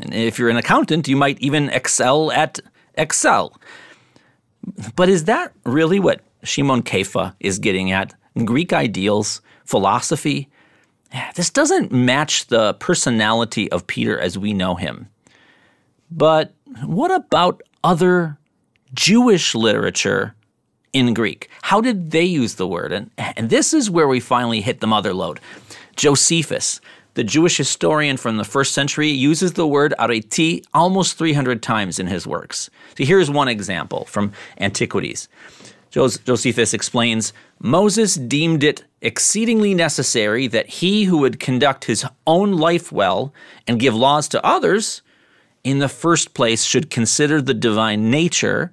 And 0.00 0.12
if 0.12 0.38
you're 0.38 0.50
an 0.50 0.56
accountant, 0.56 1.06
you 1.06 1.16
might 1.16 1.38
even 1.40 1.68
excel 1.70 2.32
at 2.32 2.58
Excel. 2.94 3.56
But 4.96 5.08
is 5.08 5.24
that 5.24 5.52
really 5.64 6.00
what 6.00 6.20
Shimon 6.42 6.82
Kefa 6.82 7.34
is 7.40 7.58
getting 7.58 7.92
at? 7.92 8.14
Greek 8.44 8.72
ideals, 8.72 9.40
philosophy? 9.64 10.48
This 11.34 11.50
doesn't 11.50 11.90
match 11.90 12.46
the 12.46 12.74
personality 12.74 13.70
of 13.72 13.86
Peter 13.86 14.18
as 14.18 14.38
we 14.38 14.52
know 14.52 14.74
him. 14.74 15.08
But 16.10 16.54
what 16.82 17.10
about 17.10 17.62
other 17.82 18.38
Jewish 18.94 19.54
literature 19.54 20.34
in 20.92 21.14
Greek? 21.14 21.48
How 21.62 21.80
did 21.80 22.10
they 22.10 22.24
use 22.24 22.54
the 22.54 22.66
word? 22.66 22.92
And, 22.92 23.10
and 23.18 23.50
this 23.50 23.72
is 23.72 23.90
where 23.90 24.08
we 24.08 24.20
finally 24.20 24.60
hit 24.60 24.80
the 24.80 24.86
mother 24.86 25.14
lode. 25.14 25.40
Josephus, 25.96 26.80
the 27.18 27.24
Jewish 27.24 27.56
historian 27.56 28.16
from 28.16 28.36
the 28.36 28.44
first 28.44 28.72
century, 28.72 29.08
uses 29.08 29.54
the 29.54 29.66
word 29.66 29.92
areti 29.98 30.64
almost 30.72 31.18
300 31.18 31.60
times 31.60 31.98
in 31.98 32.06
his 32.06 32.28
works. 32.28 32.70
So 32.96 33.02
here's 33.02 33.28
one 33.28 33.48
example 33.48 34.04
from 34.04 34.32
Antiquities. 34.60 35.28
Josephus 35.90 36.72
explains 36.72 37.32
Moses 37.58 38.14
deemed 38.14 38.62
it 38.62 38.84
exceedingly 39.00 39.74
necessary 39.74 40.46
that 40.46 40.68
he 40.68 41.04
who 41.04 41.18
would 41.18 41.40
conduct 41.40 41.86
his 41.86 42.06
own 42.24 42.52
life 42.52 42.92
well 42.92 43.34
and 43.66 43.80
give 43.80 43.96
laws 43.96 44.28
to 44.28 44.46
others, 44.46 45.02
in 45.64 45.80
the 45.80 45.88
first 45.88 46.34
place, 46.34 46.62
should 46.62 46.88
consider 46.88 47.42
the 47.42 47.52
divine 47.52 48.12
nature, 48.12 48.70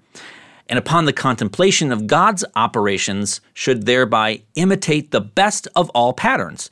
and 0.70 0.78
upon 0.78 1.06
the 1.06 1.14
contemplation 1.14 1.92
of 1.92 2.06
God's 2.06 2.46
operations, 2.56 3.42
should 3.56 3.88
thereby 3.88 4.44
imitate 4.54 5.10
the 5.10 5.22
best 5.22 5.68
of 5.75 5.90
all 5.96 6.14
patterns, 6.14 6.70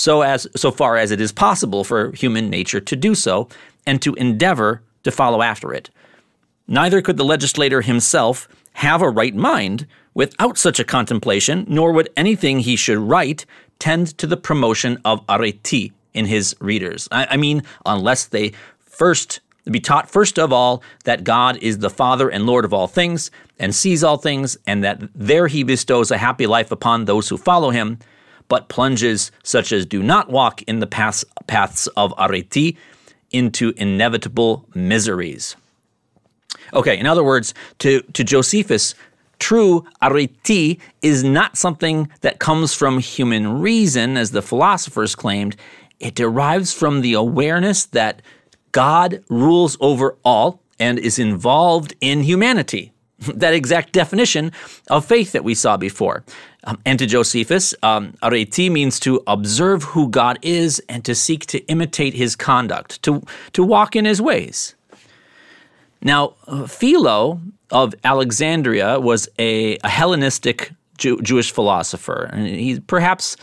so 0.00 0.22
as 0.22 0.46
so 0.56 0.70
far 0.70 0.96
as 0.96 1.10
it 1.10 1.20
is 1.20 1.32
possible 1.32 1.84
for 1.84 2.12
human 2.12 2.48
nature 2.48 2.80
to 2.80 2.96
do 2.96 3.14
so, 3.14 3.48
and 3.86 4.00
to 4.00 4.14
endeavor 4.14 4.82
to 5.04 5.10
follow 5.10 5.42
after 5.42 5.74
it. 5.74 5.90
Neither 6.66 7.02
could 7.02 7.16
the 7.16 7.24
legislator 7.24 7.82
himself 7.82 8.48
have 8.74 9.02
a 9.02 9.10
right 9.10 9.34
mind 9.34 9.86
without 10.14 10.56
such 10.56 10.80
a 10.80 10.84
contemplation, 10.84 11.64
nor 11.68 11.92
would 11.92 12.08
anything 12.16 12.60
he 12.60 12.76
should 12.76 12.98
write 12.98 13.44
tend 13.78 14.16
to 14.18 14.26
the 14.26 14.36
promotion 14.36 14.98
of 15.04 15.26
areti 15.26 15.92
in 16.14 16.26
his 16.26 16.56
readers. 16.60 17.08
I, 17.10 17.26
I 17.30 17.36
mean, 17.36 17.62
unless 17.84 18.26
they 18.26 18.52
first 18.80 19.40
be 19.70 19.80
taught 19.80 20.10
first 20.10 20.38
of 20.38 20.52
all 20.52 20.82
that 21.04 21.24
God 21.24 21.58
is 21.58 21.78
the 21.78 21.90
Father 21.90 22.28
and 22.28 22.46
Lord 22.46 22.64
of 22.64 22.72
all 22.72 22.86
things 22.86 23.30
and 23.58 23.74
sees 23.74 24.02
all 24.02 24.16
things, 24.16 24.56
and 24.66 24.82
that 24.82 25.02
there 25.14 25.46
he 25.46 25.62
bestows 25.62 26.10
a 26.10 26.16
happy 26.16 26.46
life 26.46 26.70
upon 26.72 27.04
those 27.04 27.28
who 27.28 27.36
follow 27.36 27.70
him, 27.70 27.98
but 28.50 28.68
plunges 28.68 29.30
such 29.44 29.70
as 29.70 29.86
do 29.86 30.02
not 30.02 30.28
walk 30.28 30.60
in 30.62 30.80
the 30.80 30.86
paths, 30.86 31.24
paths 31.46 31.86
of 31.96 32.12
areti 32.16 32.76
into 33.30 33.72
inevitable 33.76 34.66
miseries. 34.74 35.54
Okay, 36.74 36.98
in 36.98 37.06
other 37.06 37.22
words, 37.22 37.54
to, 37.78 38.02
to 38.12 38.24
Josephus, 38.24 38.96
true 39.38 39.86
areti 40.02 40.80
is 41.00 41.22
not 41.22 41.56
something 41.56 42.10
that 42.22 42.40
comes 42.40 42.74
from 42.74 42.98
human 42.98 43.60
reason, 43.60 44.16
as 44.16 44.32
the 44.32 44.42
philosophers 44.42 45.14
claimed. 45.14 45.56
It 46.00 46.16
derives 46.16 46.72
from 46.72 47.02
the 47.02 47.14
awareness 47.14 47.86
that 47.86 48.20
God 48.72 49.22
rules 49.28 49.76
over 49.80 50.16
all 50.24 50.60
and 50.80 50.98
is 50.98 51.20
involved 51.20 51.94
in 52.00 52.24
humanity. 52.24 52.92
That 53.34 53.54
exact 53.54 53.92
definition 53.92 54.52
of 54.88 55.04
faith 55.04 55.32
that 55.32 55.44
we 55.44 55.54
saw 55.54 55.76
before. 55.76 56.24
Um, 56.64 56.78
and 56.84 56.98
to 56.98 57.06
Josephus, 57.06 57.74
um, 57.82 58.14
areti 58.22 58.70
means 58.70 59.00
to 59.00 59.22
observe 59.26 59.82
who 59.82 60.08
God 60.08 60.38
is 60.42 60.82
and 60.88 61.04
to 61.04 61.14
seek 61.14 61.46
to 61.46 61.58
imitate 61.66 62.14
his 62.14 62.36
conduct, 62.36 63.02
to, 63.02 63.22
to 63.52 63.64
walk 63.64 63.96
in 63.96 64.04
his 64.04 64.20
ways. 64.20 64.74
Now, 66.02 66.34
Philo 66.66 67.40
of 67.70 67.94
Alexandria 68.04 69.00
was 69.00 69.28
a, 69.38 69.76
a 69.84 69.88
Hellenistic 69.88 70.72
Jew, 70.98 71.20
Jewish 71.22 71.50
philosopher, 71.50 72.28
and 72.32 72.46
he's 72.46 72.80
perhaps 72.80 73.36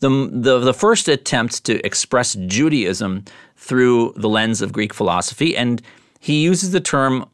the, 0.00 0.30
the, 0.32 0.58
the 0.58 0.74
first 0.74 1.08
attempt 1.08 1.64
to 1.64 1.84
express 1.84 2.34
Judaism 2.46 3.24
through 3.56 4.14
the 4.16 4.28
lens 4.28 4.62
of 4.62 4.72
Greek 4.72 4.94
philosophy, 4.94 5.56
and 5.56 5.82
he 6.20 6.42
uses 6.42 6.70
the 6.70 6.80
term 6.80 7.28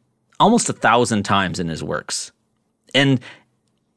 almost 0.45 0.69
a 0.69 0.75
thousand 0.75 1.23
times 1.23 1.59
in 1.59 1.69
his 1.69 1.83
works. 1.83 2.31
And 2.95 3.19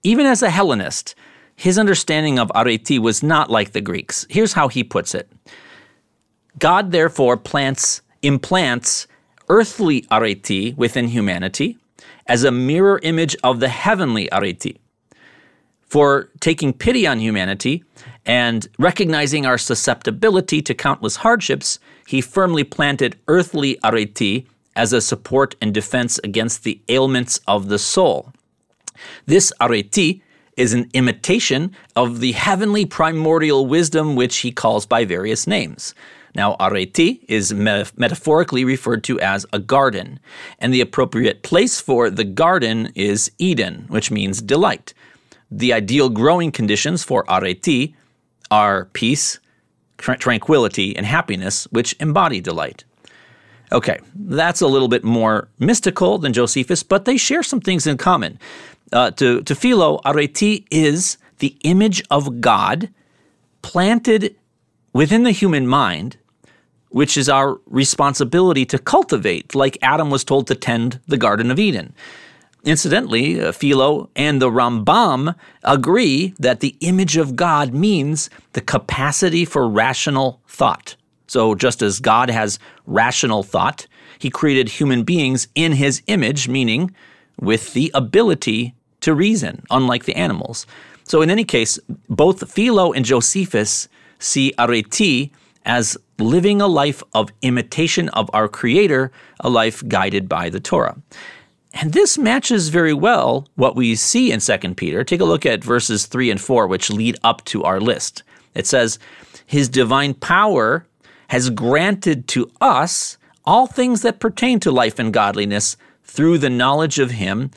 even 0.03 0.25
as 0.25 0.41
a 0.41 0.49
Hellenist, 0.49 1.13
his 1.57 1.77
understanding 1.77 2.39
of 2.39 2.49
areti 2.55 2.99
was 2.99 3.21
not 3.21 3.51
like 3.51 3.73
the 3.73 3.81
Greeks. 3.81 4.25
Here's 4.29 4.53
how 4.53 4.69
he 4.69 4.81
puts 4.81 5.13
it 5.13 5.29
God 6.57 6.93
therefore 6.93 7.35
plants, 7.35 8.01
implants 8.21 9.07
earthly 9.49 10.03
areti 10.03 10.73
within 10.77 11.09
humanity 11.09 11.77
as 12.27 12.45
a 12.45 12.51
mirror 12.51 13.01
image 13.03 13.35
of 13.43 13.59
the 13.59 13.67
heavenly 13.67 14.29
areti. 14.31 14.77
For 15.81 16.29
taking 16.39 16.71
pity 16.71 17.05
on 17.05 17.19
humanity 17.19 17.83
and 18.25 18.65
recognizing 18.79 19.45
our 19.45 19.57
susceptibility 19.57 20.61
to 20.61 20.73
countless 20.73 21.17
hardships, 21.17 21.79
he 22.07 22.21
firmly 22.21 22.63
planted 22.63 23.17
earthly 23.27 23.77
areti 23.83 24.45
as 24.77 24.93
a 24.93 25.01
support 25.01 25.55
and 25.61 25.73
defense 25.73 26.19
against 26.23 26.63
the 26.63 26.79
ailments 26.87 27.41
of 27.47 27.67
the 27.67 27.79
soul. 27.79 28.31
This 29.25 29.51
areti 29.59 30.21
is 30.55 30.73
an 30.73 30.89
imitation 30.93 31.75
of 31.95 32.19
the 32.19 32.31
heavenly 32.31 32.85
primordial 32.85 33.65
wisdom 33.65 34.15
which 34.15 34.37
he 34.37 34.51
calls 34.51 34.85
by 34.85 35.03
various 35.03 35.45
names. 35.45 35.93
Now, 36.35 36.55
areti 36.59 37.19
is 37.27 37.53
metaphorically 37.53 38.63
referred 38.63 39.03
to 39.05 39.19
as 39.19 39.45
a 39.51 39.59
garden, 39.59 40.19
and 40.59 40.73
the 40.73 40.81
appropriate 40.81 41.41
place 41.41 41.81
for 41.81 42.09
the 42.09 42.23
garden 42.23 42.91
is 42.95 43.31
Eden, 43.39 43.85
which 43.87 44.11
means 44.11 44.41
delight. 44.41 44.93
The 45.49 45.73
ideal 45.73 46.09
growing 46.09 46.51
conditions 46.51 47.03
for 47.03 47.23
areti 47.25 47.95
are 48.51 48.85
peace, 48.93 49.39
tra- 49.97 50.17
tranquility, 50.17 50.95
and 50.95 51.05
happiness, 51.05 51.65
which 51.71 51.95
embody 51.99 52.41
delight. 52.41 52.83
Okay, 53.71 53.99
that's 54.15 54.61
a 54.61 54.67
little 54.67 54.87
bit 54.87 55.03
more 55.03 55.49
mystical 55.59 56.17
than 56.17 56.33
Josephus, 56.33 56.83
but 56.83 57.05
they 57.05 57.17
share 57.17 57.43
some 57.43 57.59
things 57.59 57.85
in 57.85 57.97
common. 57.97 58.39
Uh, 58.93 59.11
to, 59.11 59.41
to 59.43 59.55
Philo, 59.55 59.99
areti 60.05 60.65
is 60.71 61.17
the 61.39 61.57
image 61.63 62.01
of 62.09 62.39
God 62.39 62.89
planted 63.61 64.35
within 64.93 65.23
the 65.23 65.31
human 65.31 65.67
mind, 65.67 66.17
which 66.89 67.17
is 67.17 67.27
our 67.27 67.59
responsibility 67.65 68.65
to 68.65 68.79
cultivate, 68.79 69.53
like 69.53 69.77
Adam 69.81 70.09
was 70.09 70.23
told 70.23 70.47
to 70.47 70.55
tend 70.55 71.01
the 71.07 71.17
Garden 71.17 71.51
of 71.51 71.59
Eden. 71.59 71.93
Incidentally, 72.63 73.39
uh, 73.39 73.51
Philo 73.51 74.09
and 74.15 74.41
the 74.41 74.49
Rambam 74.49 75.35
agree 75.63 76.33
that 76.39 76.61
the 76.61 76.75
image 76.79 77.17
of 77.17 77.35
God 77.35 77.73
means 77.73 78.29
the 78.53 78.61
capacity 78.61 79.45
for 79.45 79.69
rational 79.69 80.41
thought. 80.47 80.95
So, 81.27 81.55
just 81.55 81.81
as 81.81 81.99
God 81.99 82.29
has 82.29 82.57
rational 82.85 83.43
thought, 83.43 83.87
he 84.19 84.29
created 84.29 84.69
human 84.69 85.03
beings 85.03 85.47
in 85.55 85.73
his 85.73 86.01
image, 86.07 86.47
meaning 86.47 86.93
with 87.39 87.73
the 87.73 87.91
ability 87.93 88.73
to 89.01 89.13
reason, 89.13 89.63
unlike 89.69 90.05
the 90.05 90.15
animals. 90.15 90.65
So, 91.03 91.21
in 91.21 91.29
any 91.29 91.43
case, 91.43 91.79
both 92.09 92.51
Philo 92.51 92.93
and 92.93 93.05
Josephus 93.05 93.87
see 94.19 94.53
areti 94.57 95.31
as 95.65 95.97
living 96.17 96.61
a 96.61 96.67
life 96.67 97.03
of 97.13 97.29
imitation 97.41 98.09
of 98.09 98.29
our 98.33 98.47
Creator, 98.47 99.11
a 99.41 99.49
life 99.49 99.87
guided 99.87 100.27
by 100.27 100.49
the 100.49 100.59
Torah. 100.59 100.97
And 101.73 101.93
this 101.93 102.17
matches 102.17 102.69
very 102.69 102.93
well 102.93 103.47
what 103.55 103.75
we 103.75 103.95
see 103.95 104.31
in 104.31 104.39
2 104.39 104.73
Peter. 104.75 105.03
Take 105.03 105.19
a 105.19 105.25
look 105.25 105.45
at 105.45 105.63
verses 105.63 106.07
3 106.07 106.31
and 106.31 106.41
4, 106.41 106.65
which 106.65 106.89
lead 106.89 107.17
up 107.23 107.43
to 107.45 107.63
our 107.63 107.79
list. 107.79 108.23
It 108.55 108.65
says, 108.65 108.97
His 109.45 109.69
divine 109.69 110.15
power 110.15 110.86
has 111.27 111.49
granted 111.49 112.27
to 112.29 112.51
us 112.61 113.17
all 113.45 113.67
things 113.67 114.01
that 114.01 114.19
pertain 114.19 114.59
to 114.59 114.71
life 114.71 114.99
and 114.99 115.13
godliness 115.13 115.77
through 116.03 116.37
the 116.37 116.49
knowledge 116.49 116.99
of 116.99 117.11
Him 117.11 117.51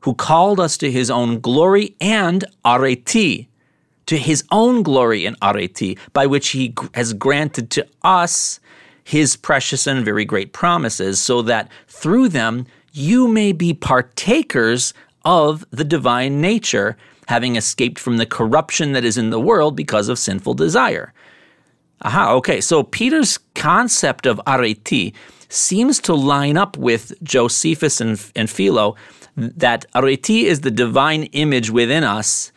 who 0.00 0.14
called 0.14 0.60
us 0.60 0.76
to 0.78 0.90
His 0.90 1.10
own 1.10 1.40
glory 1.40 1.96
and 2.00 2.44
areti, 2.64 3.48
to 4.06 4.16
His 4.16 4.44
own 4.50 4.82
glory 4.82 5.26
and 5.26 5.38
areti, 5.40 5.98
by 6.12 6.26
which 6.26 6.50
He 6.50 6.74
has 6.94 7.12
granted 7.12 7.70
to 7.70 7.86
us 8.02 8.60
His 9.04 9.36
precious 9.36 9.86
and 9.86 10.04
very 10.04 10.24
great 10.24 10.52
promises, 10.52 11.20
so 11.20 11.42
that 11.42 11.70
through 11.88 12.28
them 12.28 12.66
you 12.92 13.28
may 13.28 13.52
be 13.52 13.74
partakers 13.74 14.94
of 15.24 15.64
the 15.70 15.84
divine 15.84 16.40
nature, 16.40 16.96
having 17.26 17.56
escaped 17.56 17.98
from 17.98 18.16
the 18.16 18.26
corruption 18.26 18.92
that 18.92 19.04
is 19.04 19.18
in 19.18 19.30
the 19.30 19.40
world 19.40 19.76
because 19.76 20.08
of 20.08 20.18
sinful 20.18 20.54
desire. 20.54 21.12
Aha, 22.02 22.32
okay. 22.34 22.60
So 22.60 22.82
Peter's 22.82 23.38
concept 23.54 24.26
of 24.26 24.40
areti 24.46 25.12
seems 25.48 25.98
to 26.00 26.14
line 26.14 26.56
up 26.56 26.76
with 26.76 27.12
Josephus 27.22 28.00
and, 28.00 28.20
and 28.36 28.48
Philo 28.48 28.96
that 29.36 29.86
areti 29.94 30.44
is 30.44 30.60
the 30.60 30.70
divine 30.70 31.24
image 31.24 31.70
within 31.70 32.04
us 32.04 32.52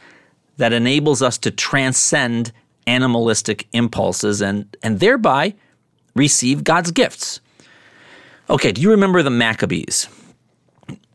that 0.57 0.73
enables 0.73 1.21
us 1.21 1.37
to 1.39 1.51
transcend 1.51 2.51
animalistic 2.87 3.67
impulses 3.73 4.41
and, 4.41 4.75
and 4.83 4.99
thereby 4.99 5.53
receive 6.15 6.63
God's 6.63 6.91
gifts. 6.91 7.39
Okay, 8.49 8.71
do 8.71 8.81
you 8.81 8.91
remember 8.91 9.23
the 9.23 9.29
Maccabees? 9.29 10.07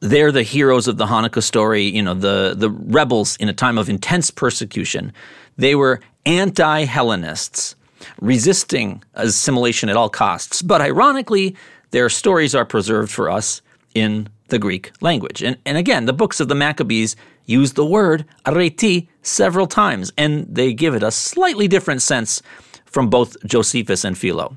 They're 0.00 0.32
the 0.32 0.42
heroes 0.42 0.88
of 0.88 0.96
the 0.96 1.06
Hanukkah 1.06 1.42
story, 1.42 1.84
you 1.84 2.02
know, 2.02 2.14
the, 2.14 2.54
the 2.56 2.70
rebels 2.70 3.36
in 3.36 3.48
a 3.48 3.52
time 3.52 3.78
of 3.78 3.88
intense 3.88 4.30
persecution. 4.30 5.12
They 5.56 5.74
were 5.74 6.00
anti 6.24 6.84
Hellenists, 6.84 7.75
resisting 8.20 9.02
assimilation 9.14 9.88
at 9.88 9.96
all 9.96 10.08
costs. 10.08 10.62
But 10.62 10.80
ironically, 10.80 11.56
their 11.90 12.08
stories 12.08 12.54
are 12.54 12.64
preserved 12.64 13.10
for 13.10 13.30
us 13.30 13.62
in 13.94 14.28
the 14.48 14.58
Greek 14.58 14.92
language. 15.00 15.42
And, 15.42 15.56
and 15.64 15.76
again, 15.76 16.06
the 16.06 16.12
books 16.12 16.40
of 16.40 16.48
the 16.48 16.54
Maccabees 16.54 17.16
use 17.46 17.72
the 17.72 17.86
word 17.86 18.24
areti 18.44 19.08
several 19.22 19.66
times, 19.66 20.12
and 20.16 20.46
they 20.48 20.72
give 20.72 20.94
it 20.94 21.02
a 21.02 21.10
slightly 21.10 21.68
different 21.68 22.02
sense 22.02 22.42
from 22.84 23.08
both 23.08 23.36
Josephus 23.44 24.04
and 24.04 24.16
Philo. 24.16 24.56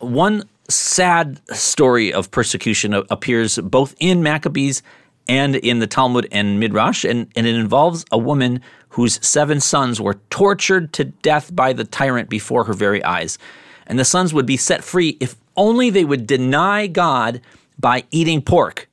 One 0.00 0.48
sad 0.68 1.40
story 1.56 2.12
of 2.12 2.30
persecution 2.30 2.94
appears 2.94 3.58
both 3.58 3.94
in 4.00 4.22
Maccabees 4.22 4.82
and 5.28 5.56
in 5.56 5.78
the 5.78 5.86
Talmud 5.86 6.28
and 6.30 6.60
Midrash, 6.60 7.04
and, 7.04 7.30
and 7.36 7.46
it 7.46 7.54
involves 7.54 8.04
a 8.10 8.18
woman 8.18 8.60
whose 8.90 9.24
seven 9.26 9.60
sons 9.60 10.00
were 10.00 10.14
tortured 10.30 10.92
to 10.94 11.04
death 11.04 11.54
by 11.54 11.72
the 11.72 11.84
tyrant 11.84 12.28
before 12.28 12.64
her 12.64 12.72
very 12.72 13.02
eyes. 13.04 13.38
And 13.86 13.98
the 13.98 14.04
sons 14.04 14.32
would 14.32 14.46
be 14.46 14.56
set 14.56 14.82
free 14.82 15.16
if 15.20 15.36
only 15.56 15.90
they 15.90 16.04
would 16.04 16.26
deny 16.26 16.86
God 16.86 17.40
by 17.78 18.04
eating 18.10 18.42
pork. 18.42 18.88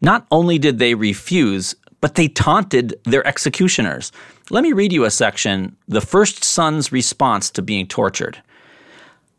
Not 0.00 0.26
only 0.30 0.58
did 0.58 0.78
they 0.78 0.94
refuse, 0.94 1.74
but 2.00 2.14
they 2.14 2.28
taunted 2.28 2.94
their 3.04 3.26
executioners. 3.26 4.12
Let 4.50 4.62
me 4.62 4.72
read 4.72 4.92
you 4.92 5.04
a 5.04 5.10
section 5.10 5.76
the 5.88 6.02
first 6.02 6.44
son's 6.44 6.92
response 6.92 7.50
to 7.52 7.62
being 7.62 7.86
tortured. 7.86 8.42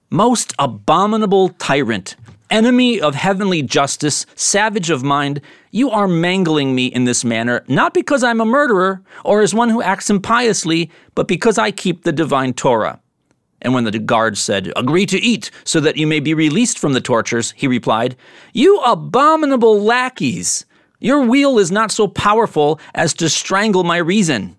Most 0.10 0.54
abominable 0.58 1.50
tyrant, 1.50 2.16
enemy 2.50 3.00
of 3.00 3.16
heavenly 3.16 3.62
justice, 3.62 4.26
savage 4.36 4.90
of 4.90 5.04
mind, 5.04 5.42
you 5.72 5.90
are 5.90 6.08
mangling 6.08 6.76
me 6.76 6.88
in 6.88 7.06
this 7.06 7.26
manner, 7.26 7.64
not 7.68 7.94
because 7.94 8.24
I'm 8.24 8.42
a 8.42 8.46
murderer 8.46 9.02
or 9.24 9.42
as 9.42 9.54
one 9.54 9.70
who 9.70 9.82
acts 9.82 10.10
impiously, 10.10 10.90
but 11.16 11.28
because 11.28 11.58
I 11.58 11.72
keep 11.72 12.04
the 12.04 12.12
divine 12.12 12.54
Torah. 12.54 13.00
And 13.62 13.74
when 13.74 13.84
the 13.84 13.98
guard 13.98 14.38
said, 14.38 14.72
Agree 14.76 15.06
to 15.08 15.20
eat, 15.20 15.50
so 15.64 15.80
that 15.80 15.98
you 15.98 16.06
may 16.06 16.20
be 16.20 16.34
released 16.34 16.78
from 16.78 16.94
the 16.94 17.02
tortures, 17.02 17.54
he 17.58 17.68
replied, 17.68 18.16
You 18.54 18.78
abominable 18.80 19.82
lackeys! 19.82 20.66
Your 21.00 21.22
wheel 21.22 21.60
is 21.60 21.72
not 21.72 21.92
so 21.92 22.08
powerful 22.08 22.80
as 22.94 23.14
to 23.16 23.30
strangle 23.30 23.84
my 23.84 23.98
reason. 23.98 24.56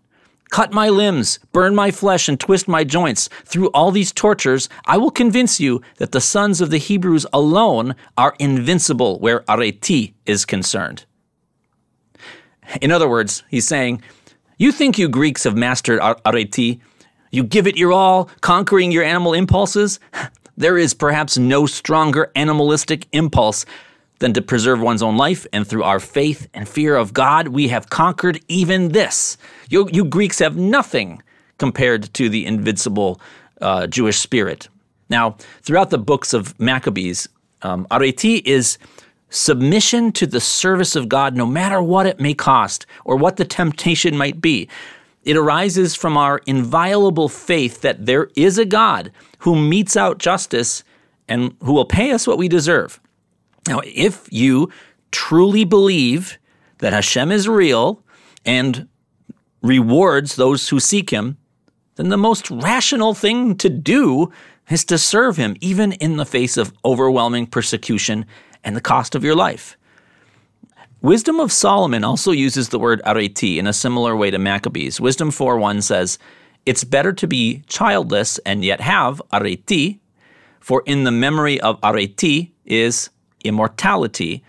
Cut 0.51 0.73
my 0.73 0.89
limbs, 0.89 1.39
burn 1.53 1.75
my 1.75 1.91
flesh, 1.91 2.29
and 2.29 2.39
twist 2.39 2.69
my 2.69 2.85
joints. 2.85 3.29
Through 3.45 3.69
all 3.69 3.91
these 3.91 4.13
tortures, 4.13 4.69
I 4.87 4.97
will 4.97 5.11
convince 5.11 5.61
you 5.61 5.83
that 5.99 6.13
the 6.13 6.21
sons 6.21 6.61
of 6.61 6.71
the 6.71 6.79
Hebrews 6.79 7.27
alone 7.33 7.95
are 8.17 8.35
invincible 8.39 9.19
where 9.19 9.41
areti 9.41 10.15
is 10.25 10.45
concerned. 10.45 11.05
In 12.81 12.91
other 12.91 13.09
words, 13.09 13.43
he's 13.49 13.67
saying, 13.67 14.03
You 14.57 14.73
think 14.73 14.99
you 14.99 15.09
Greeks 15.09 15.45
have 15.45 15.57
mastered 15.57 16.01
areti? 16.01 16.81
You 17.31 17.43
give 17.43 17.67
it 17.67 17.77
your 17.77 17.93
all, 17.93 18.31
conquering 18.41 18.93
your 18.93 19.05
animal 19.05 19.35
impulses? 19.35 19.99
There 20.59 20.79
is 20.79 20.95
perhaps 20.95 21.37
no 21.37 21.67
stronger 21.67 22.33
animalistic 22.35 23.07
impulse 23.13 23.67
than 24.19 24.33
to 24.33 24.43
preserve 24.43 24.81
one's 24.81 25.03
own 25.03 25.17
life, 25.17 25.47
and 25.53 25.67
through 25.67 25.83
our 25.83 26.01
faith 26.01 26.49
and 26.55 26.69
fear 26.69 26.97
of 26.97 27.13
God, 27.13 27.49
we 27.49 27.69
have 27.69 27.91
conquered 27.91 28.41
even 28.49 28.91
this. 28.91 29.37
You, 29.69 29.89
you 29.93 30.05
Greeks 30.05 30.39
have 30.39 30.57
nothing 30.57 31.23
compared 31.59 32.13
to 32.15 32.29
the 32.29 32.47
invincible 32.47 33.21
uh, 33.61 33.87
Jewish 33.87 34.19
spirit. 34.19 34.69
Now, 35.09 35.37
throughout 35.63 35.91
the 35.91 35.99
books 35.99 36.33
of 36.33 36.59
Maccabees, 36.59 37.29
um, 37.63 37.87
areti 37.91 38.43
is 38.45 38.79
submission 39.29 40.13
to 40.13 40.27
the 40.27 40.41
service 40.41 40.97
of 40.97 41.09
God, 41.09 41.37
no 41.37 41.47
matter 41.47 41.83
what 41.83 42.07
it 42.07 42.21
may 42.21 42.35
cost 42.35 42.87
or 43.05 43.17
what 43.17 43.37
the 43.37 43.45
temptation 43.45 44.17
might 44.17 44.41
be. 44.41 44.69
It 45.25 45.37
arises 45.37 45.95
from 45.95 46.17
our 46.17 46.41
inviolable 46.47 47.29
faith 47.29 47.81
that 47.81 48.07
there 48.07 48.31
is 48.37 48.59
a 48.59 48.65
God 48.65 49.11
who 49.41 49.57
metes 49.57 49.97
out 49.97 50.19
justice 50.19 50.85
and 51.29 51.57
who 51.63 51.73
will 51.73 51.85
pay 51.85 52.13
us 52.13 52.27
what 52.27 52.39
we 52.39 52.47
deserve. 52.49 53.01
Now, 53.67 53.81
if 53.85 54.29
you 54.31 54.71
truly 55.11 55.65
believe 55.65 56.39
that 56.79 56.93
Hashem 56.93 57.33
is 57.33 57.49
real 57.49 58.03
and 58.45 58.89
rewards 59.63 60.37
those 60.37 60.69
who 60.69 60.79
seek 60.79 61.11
him, 61.11 61.37
then 61.97 62.11
the 62.11 62.17
most 62.17 62.51
rational 62.51 63.15
thing 63.15 63.57
to 63.57 63.69
do 63.69 64.31
is 64.69 64.85
to 64.85 64.99
serve 64.99 65.37
him, 65.37 65.57
even 65.61 65.93
in 65.93 66.17
the 66.17 66.27
face 66.27 66.57
of 66.57 66.73
overwhelming 66.85 67.47
persecution 67.47 68.27
and 68.63 68.77
the 68.77 68.81
cost 68.81 69.15
of 69.15 69.25
your 69.25 69.35
life. 69.35 69.77
Wisdom 71.01 71.41
of 71.41 71.53
Solomon 71.53 72.05
also 72.05 72.33
uses 72.33 72.69
the 72.69 72.79
word 72.79 73.01
areti 73.05 73.59
in 73.59 73.67
a 73.67 73.73
similar 73.73 74.17
way 74.17 74.31
to 74.31 74.39
Maccabees. 74.39 75.01
Wisdom 75.01 75.31
4.1 75.31 75.83
says, 75.83 76.19
It's 76.65 76.85
better 76.85 77.13
to 77.13 77.27
be 77.27 77.63
childless 77.69 78.39
and 78.39 78.65
yet 78.65 78.81
have 78.81 79.23
areti, 79.33 80.01
for 80.61 80.83
in 80.85 81.05
the 81.05 81.13
memory 81.13 81.61
of 81.61 81.81
areti 81.81 82.51
is 82.65 83.11
immortality 83.49 84.43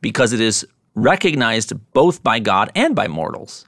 because 0.00 0.32
it 0.32 0.40
is 0.40 0.66
recognized 0.94 1.72
both 1.92 2.22
by 2.22 2.38
God 2.38 2.70
and 2.74 2.94
by 2.94 3.08
mortals. 3.08 3.66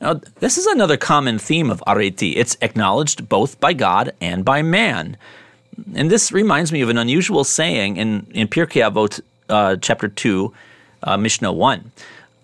Now, 0.00 0.20
this 0.40 0.58
is 0.58 0.66
another 0.66 0.96
common 0.96 1.38
theme 1.38 1.70
of 1.70 1.82
areti. 1.86 2.34
It's 2.36 2.56
acknowledged 2.60 3.28
both 3.28 3.60
by 3.60 3.72
God 3.72 4.12
and 4.20 4.44
by 4.44 4.62
man. 4.62 5.16
And 5.94 6.10
this 6.10 6.32
reminds 6.32 6.72
me 6.72 6.80
of 6.80 6.88
an 6.88 6.98
unusual 6.98 7.44
saying 7.44 7.96
in, 7.96 8.26
in 8.32 8.48
Pirkei 8.48 8.88
Avot, 8.88 9.20
uh, 9.48 9.76
chapter 9.76 10.08
2, 10.08 10.52
uh, 11.02 11.16
Mishnah 11.16 11.52
1. 11.52 11.92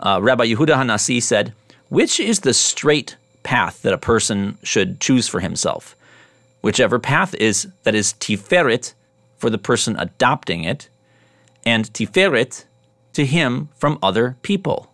Uh, 0.00 0.20
Rabbi 0.22 0.46
Yehuda 0.46 0.74
Hanasi 0.74 1.22
said, 1.22 1.52
Which 1.88 2.18
is 2.18 2.40
the 2.40 2.54
straight 2.54 3.16
path 3.42 3.82
that 3.82 3.92
a 3.92 3.98
person 3.98 4.58
should 4.62 5.00
choose 5.00 5.28
for 5.28 5.40
himself? 5.40 5.96
Whichever 6.62 6.98
path 6.98 7.34
is 7.34 7.68
that 7.84 7.94
is 7.94 8.14
tiferet 8.14 8.94
for 9.38 9.50
the 9.50 9.58
person 9.58 9.96
adopting 9.98 10.64
it, 10.64 10.88
and 11.64 11.92
tiferet 11.92 12.64
to 13.12 13.26
him 13.26 13.68
from 13.76 13.98
other 14.02 14.36
people. 14.42 14.92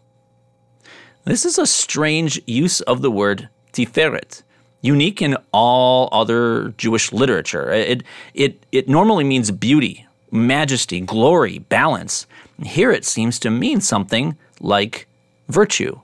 This 1.25 1.45
is 1.45 1.59
a 1.59 1.67
strange 1.67 2.41
use 2.47 2.81
of 2.83 3.03
the 3.03 3.11
word 3.11 3.49
tiferet, 3.73 4.43
unique 4.81 5.21
in 5.21 5.37
all 5.53 6.09
other 6.13 6.75
Jewish 6.79 7.13
literature. 7.13 7.71
It, 7.71 8.03
it, 8.35 8.65
it 8.71 8.89
normally 8.89 9.25
means 9.25 9.51
beauty, 9.51 10.07
majesty, 10.31 11.01
glory, 11.01 11.59
balance. 11.59 12.27
Here 12.63 12.93
it 12.93 13.05
seems 13.05 13.39
to 13.41 13.51
mean 13.51 13.81
something 13.81 14.37
like 14.61 15.09
virtue. 15.49 16.01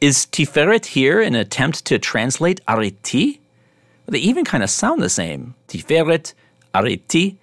Is 0.00 0.26
tiferet 0.26 0.86
here 0.86 1.20
an 1.20 1.34
attempt 1.34 1.84
to 1.86 1.98
translate 1.98 2.60
areti? 2.66 3.40
They 4.06 4.18
even 4.18 4.44
kind 4.44 4.62
of 4.62 4.70
sound 4.70 5.02
the 5.02 5.08
same. 5.08 5.54
Tiferet, 5.68 6.34
areti. 6.74 7.36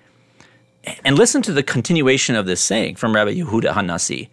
And 1.03 1.17
listen 1.17 1.41
to 1.43 1.53
the 1.53 1.63
continuation 1.63 2.35
of 2.35 2.45
this 2.45 2.61
saying 2.61 2.95
from 2.95 3.15
Rabbi 3.15 3.33
Yehuda 3.33 3.73
Hanasi. 3.73 4.29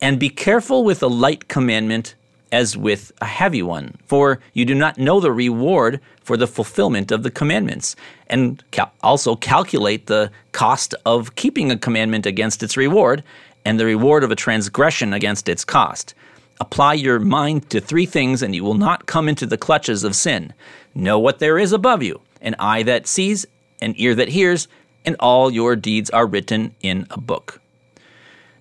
And 0.00 0.20
be 0.20 0.28
careful 0.28 0.84
with 0.84 1.02
a 1.02 1.06
light 1.06 1.48
commandment 1.48 2.14
as 2.52 2.76
with 2.76 3.12
a 3.20 3.24
heavy 3.24 3.62
one, 3.62 3.96
for 4.06 4.40
you 4.52 4.64
do 4.64 4.74
not 4.74 4.98
know 4.98 5.20
the 5.20 5.32
reward 5.32 6.00
for 6.22 6.36
the 6.36 6.46
fulfillment 6.46 7.10
of 7.10 7.22
the 7.22 7.30
commandments. 7.30 7.96
And 8.28 8.62
cal- 8.70 8.92
also 9.02 9.36
calculate 9.36 10.06
the 10.06 10.30
cost 10.52 10.94
of 11.04 11.34
keeping 11.34 11.70
a 11.70 11.78
commandment 11.78 12.26
against 12.26 12.62
its 12.62 12.76
reward, 12.76 13.24
and 13.64 13.80
the 13.80 13.84
reward 13.84 14.22
of 14.22 14.30
a 14.30 14.36
transgression 14.36 15.12
against 15.12 15.48
its 15.48 15.64
cost. 15.64 16.14
Apply 16.60 16.94
your 16.94 17.18
mind 17.18 17.68
to 17.70 17.80
three 17.80 18.06
things, 18.06 18.42
and 18.42 18.54
you 18.54 18.64
will 18.64 18.74
not 18.74 19.06
come 19.06 19.28
into 19.28 19.44
the 19.44 19.58
clutches 19.58 20.04
of 20.04 20.14
sin. 20.14 20.54
Know 20.94 21.18
what 21.18 21.40
there 21.40 21.58
is 21.58 21.72
above 21.72 22.02
you 22.02 22.20
an 22.40 22.54
eye 22.58 22.82
that 22.84 23.06
sees, 23.06 23.44
an 23.80 23.94
ear 23.96 24.14
that 24.14 24.28
hears, 24.28 24.68
and 25.06 25.16
all 25.20 25.50
your 25.50 25.76
deeds 25.76 26.10
are 26.10 26.26
written 26.26 26.74
in 26.82 27.06
a 27.10 27.20
book. 27.20 27.60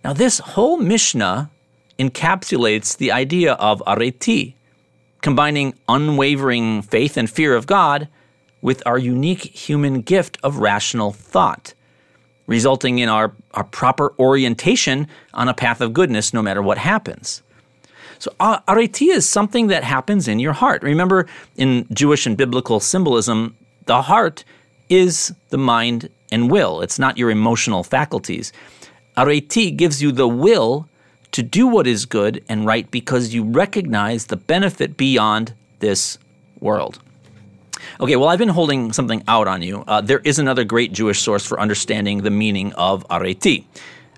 Now, 0.04 0.14
this 0.14 0.38
whole 0.38 0.78
Mishnah 0.78 1.50
encapsulates 1.98 2.96
the 2.96 3.12
idea 3.12 3.54
of 3.54 3.82
areti, 3.88 4.54
combining 5.22 5.74
unwavering 5.90 6.84
faith 6.84 7.18
and 7.18 7.28
fear 7.28 7.56
of 7.56 7.66
God 7.66 8.08
with 8.62 8.84
our 8.86 9.00
unique 9.00 9.42
human 9.42 10.02
gift 10.02 10.38
of 10.44 10.58
rational 10.58 11.12
thought, 11.12 11.74
resulting 12.46 13.00
in 13.00 13.10
our, 13.10 13.34
our 13.56 13.64
proper 13.64 14.14
orientation 14.20 15.08
on 15.34 15.50
a 15.50 15.54
path 15.54 15.82
of 15.82 15.94
goodness 15.94 16.34
no 16.34 16.42
matter 16.42 16.62
what 16.62 16.78
happens. 16.78 17.42
So, 18.20 18.32
areti 18.40 19.14
is 19.14 19.28
something 19.28 19.68
that 19.68 19.84
happens 19.84 20.28
in 20.28 20.40
your 20.40 20.54
heart. 20.54 20.84
Remember, 20.84 21.28
in 21.58 21.88
Jewish 21.92 22.26
and 22.26 22.38
biblical 22.38 22.80
symbolism, 22.80 23.58
the 23.86 24.04
heart 24.04 24.44
is 24.90 25.34
the 25.50 25.58
mind 25.58 26.10
and 26.36 26.52
will. 26.52 26.82
It's 26.82 27.00
not 27.00 27.18
your 27.18 27.32
emotional 27.32 27.82
faculties. 27.82 28.52
Areti 29.18 29.76
gives 29.76 30.02
you 30.02 30.12
the 30.12 30.28
will 30.28 30.88
to 31.32 31.42
do 31.42 31.66
what 31.66 31.88
is 31.88 32.06
good 32.06 32.44
and 32.50 32.66
right 32.66 32.92
because 32.92 33.34
you 33.34 33.44
recognize 33.44 34.26
the 34.26 34.36
benefit 34.36 34.98
beyond 34.98 35.54
this 35.80 36.18
world. 36.60 37.00
Okay, 38.02 38.18
well, 38.18 38.28
I've 38.28 38.40
been 38.40 38.50
holding 38.50 38.92
something 38.92 39.24
out 39.30 39.48
on 39.48 39.62
you. 39.62 39.86
Uh, 39.88 40.02
there 40.02 40.20
is 40.20 40.38
another 40.38 40.66
great 40.66 40.92
Jewish 40.92 41.22
source 41.22 41.46
for 41.46 41.58
understanding 41.60 42.22
the 42.22 42.32
meaning 42.32 42.74
of 42.74 43.08
areti. 43.08 43.64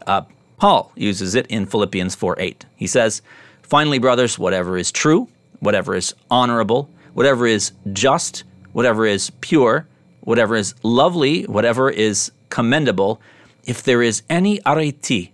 Uh, 0.08 0.24
Paul 0.58 0.92
uses 0.96 1.36
it 1.36 1.46
in 1.48 1.68
Philippians 1.68 2.16
4 2.16 2.40
8. 2.40 2.66
He 2.76 2.88
says, 2.88 3.22
Finally, 3.62 4.00
brothers, 4.00 4.40
whatever 4.40 4.76
is 4.76 4.92
true, 4.92 5.28
whatever 5.60 5.94
is 5.94 6.16
honorable, 6.32 6.90
whatever 7.14 7.46
is 7.46 7.74
just, 7.94 8.44
whatever 8.74 9.06
is 9.06 9.30
pure, 9.42 9.88
whatever 10.28 10.58
is 10.58 10.76
lovely, 10.84 11.44
whatever 11.44 11.90
is 11.90 12.34
commendable, 12.50 13.22
if 13.64 13.82
there 13.82 14.02
is 14.02 14.24
any 14.30 14.60
areti, 14.60 15.30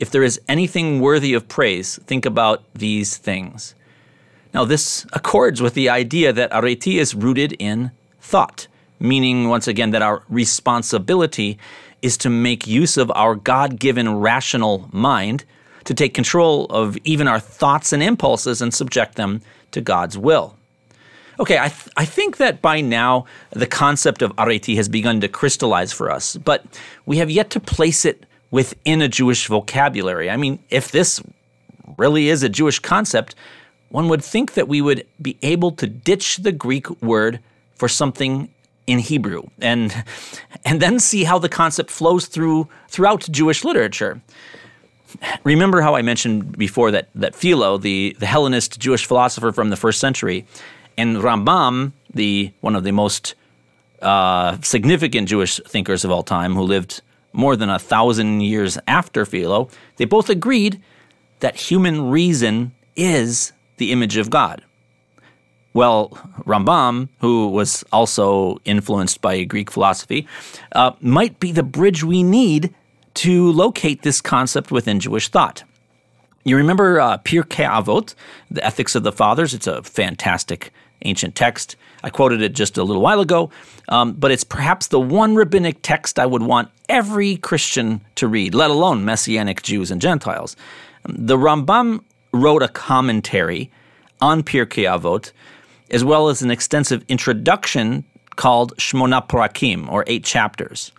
if 0.00 0.10
there 0.10 0.22
is 0.22 0.40
anything 0.48 1.00
worthy 1.00 1.34
of 1.34 1.46
praise, 1.48 2.00
think 2.06 2.24
about 2.24 2.64
these 2.72 3.18
things. 3.18 3.74
Now, 4.54 4.64
this 4.64 5.04
accords 5.12 5.60
with 5.60 5.74
the 5.74 5.90
idea 5.90 6.32
that 6.32 6.50
areti 6.50 6.98
is 6.98 7.14
rooted 7.14 7.52
in 7.58 7.90
thought, 8.22 8.68
meaning, 8.98 9.50
once 9.50 9.68
again, 9.68 9.90
that 9.90 10.00
our 10.00 10.22
responsibility 10.30 11.58
is 12.00 12.16
to 12.16 12.30
make 12.30 12.66
use 12.66 12.96
of 12.96 13.12
our 13.14 13.34
God 13.34 13.78
given 13.78 14.16
rational 14.16 14.88
mind 14.92 15.44
to 15.84 15.92
take 15.92 16.14
control 16.14 16.64
of 16.70 16.96
even 17.04 17.28
our 17.28 17.38
thoughts 17.38 17.92
and 17.92 18.02
impulses 18.02 18.62
and 18.62 18.72
subject 18.72 19.16
them 19.16 19.42
to 19.72 19.82
God's 19.82 20.16
will. 20.16 20.56
Okay, 21.42 21.58
I, 21.58 21.70
th- 21.70 21.88
I 21.96 22.04
think 22.04 22.36
that 22.36 22.62
by 22.62 22.80
now 22.80 23.24
the 23.50 23.66
concept 23.66 24.22
of 24.22 24.30
areti 24.36 24.76
has 24.76 24.88
begun 24.88 25.20
to 25.22 25.28
crystallize 25.28 25.92
for 25.92 26.08
us, 26.08 26.36
but 26.36 26.64
we 27.04 27.16
have 27.16 27.32
yet 27.32 27.50
to 27.50 27.58
place 27.58 28.04
it 28.04 28.26
within 28.52 29.02
a 29.02 29.08
Jewish 29.08 29.48
vocabulary. 29.48 30.30
I 30.30 30.36
mean, 30.36 30.60
if 30.70 30.92
this 30.92 31.20
really 31.98 32.28
is 32.28 32.44
a 32.44 32.48
Jewish 32.48 32.78
concept, 32.78 33.34
one 33.88 34.08
would 34.08 34.22
think 34.22 34.54
that 34.54 34.68
we 34.68 34.80
would 34.80 35.04
be 35.20 35.36
able 35.42 35.72
to 35.72 35.86
ditch 35.88 36.36
the 36.36 36.52
Greek 36.52 36.88
word 37.02 37.40
for 37.74 37.88
something 37.88 38.48
in 38.86 39.00
Hebrew 39.00 39.42
and 39.60 40.04
and 40.64 40.80
then 40.80 41.00
see 41.00 41.24
how 41.24 41.40
the 41.40 41.48
concept 41.48 41.90
flows 41.90 42.26
through 42.26 42.68
throughout 42.88 43.26
Jewish 43.28 43.64
literature. 43.64 44.22
Remember 45.42 45.80
how 45.80 45.96
I 45.96 46.02
mentioned 46.02 46.56
before 46.56 46.92
that 46.92 47.08
that 47.16 47.34
Philo, 47.34 47.78
the, 47.78 48.16
the 48.20 48.26
Hellenist 48.26 48.78
Jewish 48.78 49.06
philosopher 49.06 49.50
from 49.50 49.70
the 49.70 49.76
first 49.76 49.98
century, 49.98 50.46
and 50.96 51.16
Rambam, 51.18 51.92
the 52.12 52.52
one 52.60 52.76
of 52.76 52.84
the 52.84 52.92
most 52.92 53.34
uh, 54.00 54.58
significant 54.62 55.28
Jewish 55.28 55.58
thinkers 55.66 56.04
of 56.04 56.10
all 56.10 56.22
time, 56.22 56.54
who 56.54 56.62
lived 56.62 57.02
more 57.32 57.56
than 57.56 57.70
a 57.70 57.78
thousand 57.78 58.42
years 58.42 58.78
after 58.86 59.24
Philo, 59.24 59.68
they 59.96 60.04
both 60.04 60.28
agreed 60.28 60.82
that 61.40 61.56
human 61.56 62.10
reason 62.10 62.72
is 62.94 63.52
the 63.78 63.92
image 63.92 64.16
of 64.16 64.30
God. 64.30 64.62
Well, 65.74 66.10
Rambam, 66.44 67.08
who 67.20 67.48
was 67.48 67.82
also 67.92 68.58
influenced 68.64 69.22
by 69.22 69.42
Greek 69.44 69.70
philosophy, 69.70 70.28
uh, 70.72 70.92
might 71.00 71.40
be 71.40 71.50
the 71.50 71.62
bridge 71.62 72.04
we 72.04 72.22
need 72.22 72.74
to 73.14 73.50
locate 73.52 74.02
this 74.02 74.20
concept 74.20 74.70
within 74.70 75.00
Jewish 75.00 75.28
thought. 75.28 75.64
You 76.44 76.56
remember 76.56 77.00
uh, 77.00 77.18
Pirkei 77.18 77.66
Avot, 77.66 78.14
the 78.50 78.64
Ethics 78.64 78.94
of 78.94 79.02
the 79.02 79.12
Fathers? 79.12 79.54
It's 79.54 79.66
a 79.66 79.82
fantastic 79.82 80.72
ancient 81.04 81.34
text. 81.34 81.76
I 82.02 82.10
quoted 82.10 82.42
it 82.42 82.52
just 82.52 82.78
a 82.78 82.82
little 82.82 83.02
while 83.02 83.20
ago, 83.20 83.50
um, 83.88 84.12
but 84.12 84.30
it's 84.30 84.44
perhaps 84.44 84.88
the 84.88 85.00
one 85.00 85.34
rabbinic 85.34 85.78
text 85.82 86.18
I 86.18 86.26
would 86.26 86.42
want 86.42 86.68
every 86.88 87.36
Christian 87.36 88.00
to 88.16 88.26
read, 88.26 88.54
let 88.54 88.70
alone 88.70 89.04
Messianic 89.04 89.62
Jews 89.62 89.90
and 89.90 90.00
Gentiles. 90.00 90.56
The 91.04 91.36
Rambam 91.36 92.02
wrote 92.32 92.62
a 92.62 92.68
commentary 92.68 93.70
on 94.20 94.42
Pirkei 94.42 94.84
Avot, 94.84 95.32
as 95.90 96.04
well 96.04 96.28
as 96.28 96.42
an 96.42 96.50
extensive 96.50 97.04
introduction 97.08 98.04
called 98.36 98.74
Shmona 98.78 99.28
Parakim, 99.28 99.90
or 99.90 100.04
eight 100.06 100.24
chapters. 100.24 100.92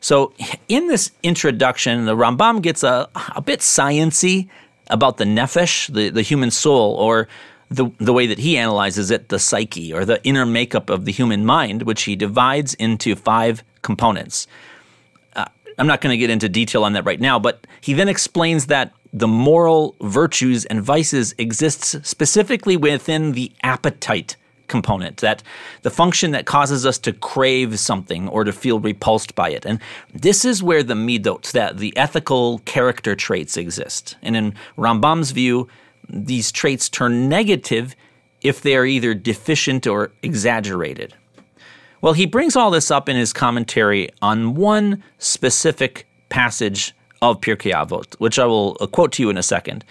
So, 0.00 0.32
in 0.68 0.88
this 0.88 1.12
introduction, 1.22 2.06
the 2.06 2.16
Rambam 2.16 2.60
gets 2.62 2.82
a, 2.82 3.08
a 3.36 3.40
bit 3.40 3.60
sciency 3.60 4.48
about 4.88 5.18
the 5.18 5.24
nefesh, 5.24 5.92
the, 5.92 6.10
the 6.10 6.22
human 6.22 6.50
soul, 6.50 6.94
or 6.94 7.28
the, 7.72 7.90
the 7.98 8.12
way 8.12 8.26
that 8.26 8.38
he 8.38 8.58
analyzes 8.58 9.10
it, 9.10 9.28
the 9.28 9.38
psyche, 9.38 9.92
or 9.92 10.04
the 10.04 10.22
inner 10.24 10.46
makeup 10.46 10.90
of 10.90 11.04
the 11.04 11.12
human 11.12 11.44
mind, 11.44 11.82
which 11.82 12.02
he 12.02 12.16
divides 12.16 12.74
into 12.74 13.16
five 13.16 13.64
components. 13.82 14.46
Uh, 15.34 15.46
I'm 15.78 15.86
not 15.86 16.00
going 16.00 16.12
to 16.12 16.18
get 16.18 16.30
into 16.30 16.48
detail 16.48 16.84
on 16.84 16.92
that 16.92 17.04
right 17.04 17.20
now, 17.20 17.38
but 17.38 17.66
he 17.80 17.94
then 17.94 18.08
explains 18.08 18.66
that 18.66 18.92
the 19.12 19.28
moral 19.28 19.94
virtues 20.00 20.64
and 20.66 20.82
vices 20.82 21.34
exists 21.38 21.96
specifically 22.08 22.76
within 22.76 23.32
the 23.32 23.52
appetite 23.62 24.36
component, 24.68 25.18
that 25.18 25.42
the 25.82 25.90
function 25.90 26.30
that 26.30 26.46
causes 26.46 26.86
us 26.86 26.98
to 26.98 27.12
crave 27.12 27.78
something 27.78 28.28
or 28.28 28.42
to 28.44 28.52
feel 28.52 28.80
repulsed 28.80 29.34
by 29.34 29.50
it. 29.50 29.66
And 29.66 29.78
this 30.14 30.44
is 30.44 30.62
where 30.62 30.82
the 30.82 30.94
midot, 30.94 31.52
that 31.52 31.76
the 31.76 31.94
ethical 31.96 32.60
character 32.60 33.14
traits 33.14 33.56
exist. 33.56 34.16
And 34.22 34.34
in 34.34 34.54
Rambam's 34.78 35.32
view, 35.32 35.68
these 36.08 36.52
traits 36.52 36.88
turn 36.88 37.28
negative 37.28 37.94
if 38.40 38.60
they 38.60 38.76
are 38.76 38.84
either 38.84 39.14
deficient 39.14 39.86
or 39.86 40.12
exaggerated. 40.22 41.14
Well, 42.00 42.12
he 42.14 42.26
brings 42.26 42.56
all 42.56 42.70
this 42.70 42.90
up 42.90 43.08
in 43.08 43.16
his 43.16 43.32
commentary 43.32 44.10
on 44.20 44.54
one 44.54 45.02
specific 45.18 46.06
passage 46.28 46.94
of 47.20 47.40
Pirkei 47.40 47.72
Avot, 47.72 48.14
which 48.14 48.38
I 48.38 48.46
will 48.46 48.76
uh, 48.80 48.88
quote 48.88 49.12
to 49.12 49.22
you 49.22 49.30
in 49.30 49.38
a 49.38 49.42
second. 49.42 49.84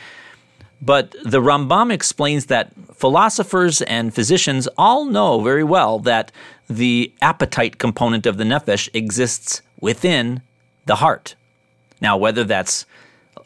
But 0.82 1.16
the 1.24 1.40
Rambam 1.40 1.92
explains 1.92 2.48
that 2.48 2.74
philosophers 2.94 3.82
and 3.84 4.14
physicians 4.14 4.68
all 4.78 5.06
know 5.06 5.40
very 5.42 5.64
well 5.64 6.00
that 6.00 6.32
the 6.70 7.14
appetite 7.22 7.78
component 7.78 8.26
of 8.26 8.38
the 8.38 8.44
nefesh 8.44 8.90
exists 8.94 9.62
within 9.80 10.42
the 10.88 10.96
heart. 10.96 11.36
Now, 12.02 12.18
whether 12.18 12.44
that's 12.44 12.86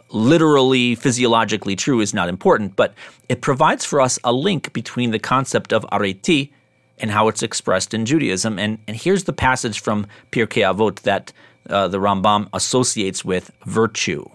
literally 0.10 0.96
physiologically 0.96 1.76
true 1.76 2.00
is 2.00 2.14
not 2.14 2.30
important, 2.30 2.76
but 2.76 2.94
it 3.30 3.42
provides 3.42 3.86
for 3.86 4.02
us 4.02 4.20
a 4.24 4.32
link 4.32 4.72
between 4.74 5.12
the 5.12 5.20
concept 5.20 5.74
of 5.74 5.84
areti 5.92 6.52
and 7.00 7.12
how 7.12 7.28
it's 7.28 7.44
expressed 7.44 7.94
in 7.94 8.06
Judaism. 8.06 8.58
And, 8.58 8.80
and 8.88 8.96
here's 8.96 9.26
the 9.26 9.34
passage 9.34 9.80
from 9.80 10.08
Pirkei 10.32 10.64
Avot 10.64 11.02
that 11.02 11.34
uh, 11.70 11.88
the 11.88 12.00
Rambam 12.00 12.48
associates 12.54 13.26
with 13.26 13.52
virtue. 13.66 14.26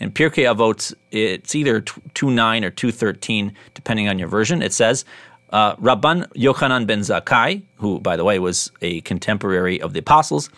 In 0.00 0.10
Pirkei 0.12 0.44
Avot, 0.44 0.94
it's 1.10 1.54
either 1.54 1.80
2.9 1.80 2.64
or 2.64 2.70
2.13, 2.70 3.52
depending 3.74 4.08
on 4.08 4.18
your 4.18 4.28
version. 4.28 4.62
It 4.62 4.72
says, 4.72 5.04
uh, 5.50 5.76
Rabban 5.76 6.26
Yochanan 6.34 6.86
ben 6.86 7.00
Zakkai, 7.00 7.62
who, 7.76 8.00
by 8.00 8.16
the 8.16 8.24
way, 8.24 8.38
was 8.38 8.70
a 8.82 9.00
contemporary 9.02 9.80
of 9.80 9.92
the 9.92 10.00
apostles, 10.00 10.50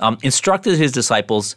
um, 0.00 0.18
instructed 0.22 0.76
his 0.78 0.92
disciples 0.92 1.56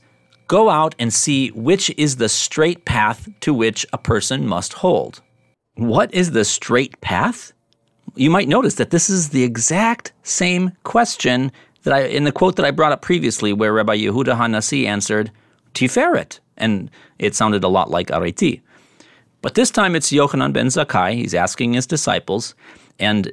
go 0.52 0.70
out 0.70 0.94
and 1.00 1.14
see 1.14 1.48
which 1.52 1.90
is 1.98 2.18
the 2.18 2.28
straight 2.28 2.84
path 2.84 3.30
to 3.40 3.54
which 3.54 3.86
a 3.94 3.98
person 3.98 4.46
must 4.46 4.74
hold. 4.74 5.22
What 5.76 6.14
is 6.14 6.32
the 6.32 6.44
straight 6.44 7.00
path? 7.00 7.54
You 8.16 8.30
might 8.30 8.50
notice 8.50 8.76
that 8.76 8.90
this 8.90 9.10
is 9.10 9.30
the 9.30 9.44
exact 9.44 10.12
same 10.24 10.74
question 10.84 11.54
that 11.84 11.94
I 11.94 12.02
in 12.02 12.26
the 12.26 12.34
quote 12.34 12.58
that 12.58 12.66
I 12.66 12.72
brought 12.72 12.92
up 12.92 13.02
previously, 13.02 13.54
where 13.54 13.72
Rabbi 13.72 13.96
Yehuda 13.96 14.36
Hanasi 14.36 14.86
answered 14.86 15.32
Tiferet, 15.74 16.40
and 16.58 16.92
it 17.18 17.34
sounded 17.34 17.64
a 17.64 17.70
lot 17.70 17.90
like 17.90 18.08
Areti. 18.08 18.60
But 19.42 19.56
this 19.56 19.72
time 19.72 19.96
it's 19.96 20.12
Yochanan 20.12 20.52
ben 20.52 20.68
Zakkai. 20.68 21.14
He's 21.14 21.34
asking 21.34 21.72
his 21.74 21.88
disciples, 21.88 22.56
and 23.00 23.32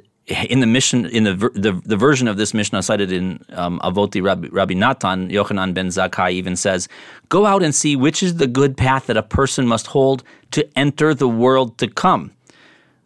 in 0.49 0.59
the 0.59 0.67
mission, 0.67 1.05
in 1.05 1.23
the 1.23 1.33
the, 1.53 1.81
the 1.85 1.97
version 1.97 2.27
of 2.27 2.37
this 2.37 2.53
Mishnah 2.53 2.83
cited 2.83 3.11
in 3.11 3.43
um, 3.53 3.79
Avoti 3.83 4.21
Rabbi, 4.21 4.47
Rabbi 4.51 4.73
Natan, 4.73 5.29
Yochanan 5.29 5.73
ben 5.73 5.87
Zakkai 5.87 6.31
even 6.31 6.55
says, 6.55 6.87
"Go 7.29 7.45
out 7.45 7.63
and 7.63 7.73
see 7.73 7.95
which 7.95 8.21
is 8.21 8.37
the 8.37 8.47
good 8.47 8.77
path 8.77 9.07
that 9.07 9.17
a 9.17 9.23
person 9.23 9.67
must 9.67 9.87
hold 9.87 10.23
to 10.51 10.67
enter 10.77 11.13
the 11.13 11.27
world 11.27 11.77
to 11.79 11.87
come." 11.87 12.31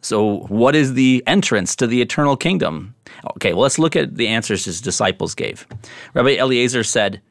So, 0.02 0.40
what 0.50 0.76
is 0.76 0.96
the 0.96 1.24
entrance 1.28 1.78
to 1.78 1.88
the 1.88 2.02
eternal 2.02 2.36
kingdom? 2.36 2.94
Okay, 3.36 3.54
well, 3.54 3.62
let's 3.62 3.80
look 3.80 3.96
at 3.96 4.16
the 4.16 4.28
answers 4.28 4.66
his 4.66 4.82
disciples 4.82 5.34
gave. 5.34 5.66
Rabbi 6.14 6.36
Eliezer 6.36 6.84
said, 6.84 7.22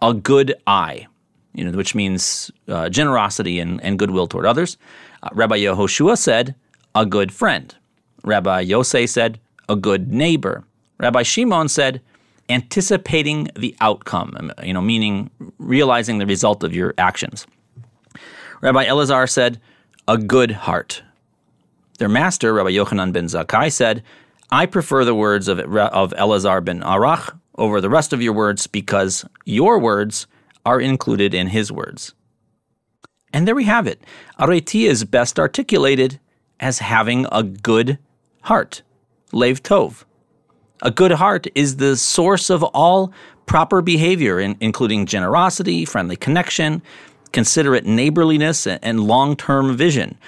a 0.00 0.14
good 0.14 0.54
eye, 0.66 1.06
you 1.54 1.64
know, 1.64 1.76
which 1.76 1.94
means 1.94 2.50
uh, 2.68 2.88
generosity 2.88 3.60
and, 3.60 3.82
and 3.84 3.98
goodwill 3.98 4.26
toward 4.26 4.46
others. 4.46 4.78
Uh, 5.22 5.28
Rabbi 5.32 5.58
Yehoshua 5.58 6.16
said, 6.16 6.54
a 6.94 7.04
good 7.04 7.32
friend. 7.32 7.74
Rabbi 8.24 8.64
Yosei 8.64 9.08
said, 9.08 9.40
a 9.68 9.76
good 9.76 10.12
neighbor. 10.12 10.64
Rabbi 10.98 11.22
Shimon 11.22 11.68
said, 11.68 12.00
anticipating 12.48 13.48
the 13.56 13.74
outcome, 13.80 14.34
um, 14.38 14.52
you 14.62 14.72
know, 14.72 14.80
meaning 14.80 15.30
realizing 15.58 16.18
the 16.18 16.26
result 16.26 16.62
of 16.62 16.74
your 16.74 16.94
actions. 16.98 17.46
Rabbi 18.60 18.86
Elazar 18.86 19.28
said, 19.28 19.60
a 20.06 20.18
good 20.18 20.50
heart. 20.50 21.02
Their 21.98 22.08
master, 22.08 22.52
Rabbi 22.52 22.70
Yochanan 22.70 23.12
ben 23.12 23.26
Zakkai, 23.26 23.72
said, 23.72 24.02
I 24.50 24.66
prefer 24.66 25.04
the 25.04 25.14
words 25.14 25.48
of, 25.48 25.58
of 25.60 26.12
Elazar 26.12 26.64
ben 26.64 26.80
Arach 26.82 27.36
over 27.56 27.80
the 27.80 27.90
rest 27.90 28.12
of 28.12 28.22
your 28.22 28.32
words 28.32 28.66
because 28.66 29.24
your 29.44 29.78
words 29.78 30.26
are 30.64 30.80
included 30.80 31.34
in 31.34 31.48
his 31.48 31.72
words. 31.72 32.14
And 33.32 33.48
there 33.48 33.54
we 33.54 33.64
have 33.64 33.86
it. 33.86 34.02
Areti 34.38 34.86
is 34.86 35.04
best 35.04 35.38
articulated 35.38 36.20
as 36.60 36.78
having 36.80 37.26
a 37.32 37.42
good 37.42 37.98
heart. 38.42 38.82
Lev 39.32 39.62
Tov. 39.62 40.04
A 40.82 40.90
good 40.90 41.12
heart 41.12 41.46
is 41.54 41.76
the 41.76 41.96
source 41.96 42.50
of 42.50 42.62
all 42.62 43.12
proper 43.46 43.82
behavior, 43.82 44.40
in, 44.40 44.56
including 44.60 45.06
generosity, 45.06 45.84
friendly 45.84 46.16
connection, 46.16 46.82
considerate 47.32 47.86
neighborliness, 47.86 48.66
and 48.66 49.04
long 49.04 49.36
term 49.36 49.76
vision. 49.76 50.18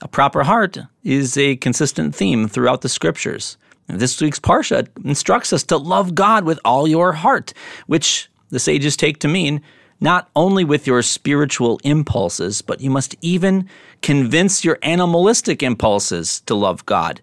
A 0.00 0.08
proper 0.08 0.44
heart 0.44 0.78
is 1.04 1.36
a 1.36 1.56
consistent 1.56 2.14
theme 2.14 2.48
throughout 2.48 2.80
the 2.80 2.88
scriptures. 2.88 3.58
This 3.88 4.20
week's 4.20 4.40
Parsha 4.40 4.88
instructs 5.04 5.52
us 5.52 5.64
to 5.64 5.76
love 5.76 6.14
God 6.14 6.44
with 6.44 6.58
all 6.64 6.88
your 6.88 7.12
heart, 7.12 7.52
which 7.86 8.30
the 8.48 8.58
sages 8.58 8.96
take 8.96 9.18
to 9.20 9.28
mean 9.28 9.60
not 10.00 10.30
only 10.34 10.64
with 10.64 10.86
your 10.86 11.02
spiritual 11.02 11.78
impulses, 11.84 12.62
but 12.62 12.80
you 12.80 12.88
must 12.88 13.14
even 13.20 13.68
convince 14.00 14.64
your 14.64 14.78
animalistic 14.82 15.62
impulses 15.62 16.40
to 16.46 16.54
love 16.54 16.86
God. 16.86 17.20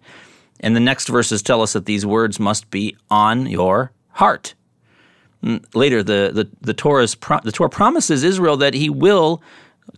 And 0.60 0.74
the 0.74 0.80
next 0.80 1.08
verses 1.08 1.42
tell 1.42 1.62
us 1.62 1.72
that 1.72 1.86
these 1.86 2.04
words 2.04 2.40
must 2.40 2.70
be 2.70 2.96
on 3.10 3.46
your 3.46 3.92
heart. 4.10 4.54
Mm, 5.42 5.64
later, 5.74 6.02
the, 6.02 6.30
the, 6.32 6.48
the, 6.60 6.74
Torah's, 6.74 7.16
the 7.44 7.52
Torah 7.52 7.70
promises 7.70 8.24
Israel 8.24 8.56
that 8.56 8.74
he 8.74 8.90
will 8.90 9.42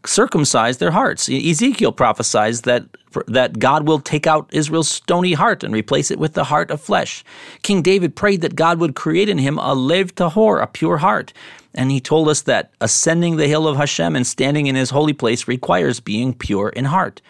circumcise 0.05 0.79
their 0.79 0.91
hearts. 0.91 1.29
Ezekiel 1.29 1.93
prophesies 1.93 2.63
that 2.63 2.85
that 3.27 3.59
God 3.59 3.89
will 3.89 3.99
take 3.99 4.27
out 4.27 4.49
Israel's 4.53 4.89
stony 4.89 5.33
heart 5.33 5.65
and 5.65 5.75
replace 5.75 6.11
it 6.11 6.19
with 6.19 6.35
the 6.35 6.45
heart 6.45 6.71
of 6.71 6.81
flesh. 6.81 7.25
King 7.63 7.83
David 7.83 8.15
prayed 8.15 8.41
that 8.43 8.55
God 8.55 8.79
would 8.79 8.95
create 8.95 9.29
in 9.29 9.39
him 9.39 9.59
a 9.59 9.75
lev 9.75 10.15
tahor, 10.15 10.63
a 10.63 10.67
pure 10.69 10.99
heart. 10.99 11.33
And 11.75 11.91
he 11.91 12.01
told 12.01 12.29
us 12.29 12.43
that 12.43 12.71
ascending 12.81 13.37
the 13.37 13.49
hill 13.49 13.67
of 13.67 13.77
Hashem 13.77 14.17
and 14.17 14.27
standing 14.27 14.67
in 14.67 14.77
his 14.77 14.91
holy 14.91 15.13
place 15.13 15.49
requires 15.49 16.01
being 16.01 16.35
pure 16.35 16.69
in 16.71 16.85
heart. 16.85 17.21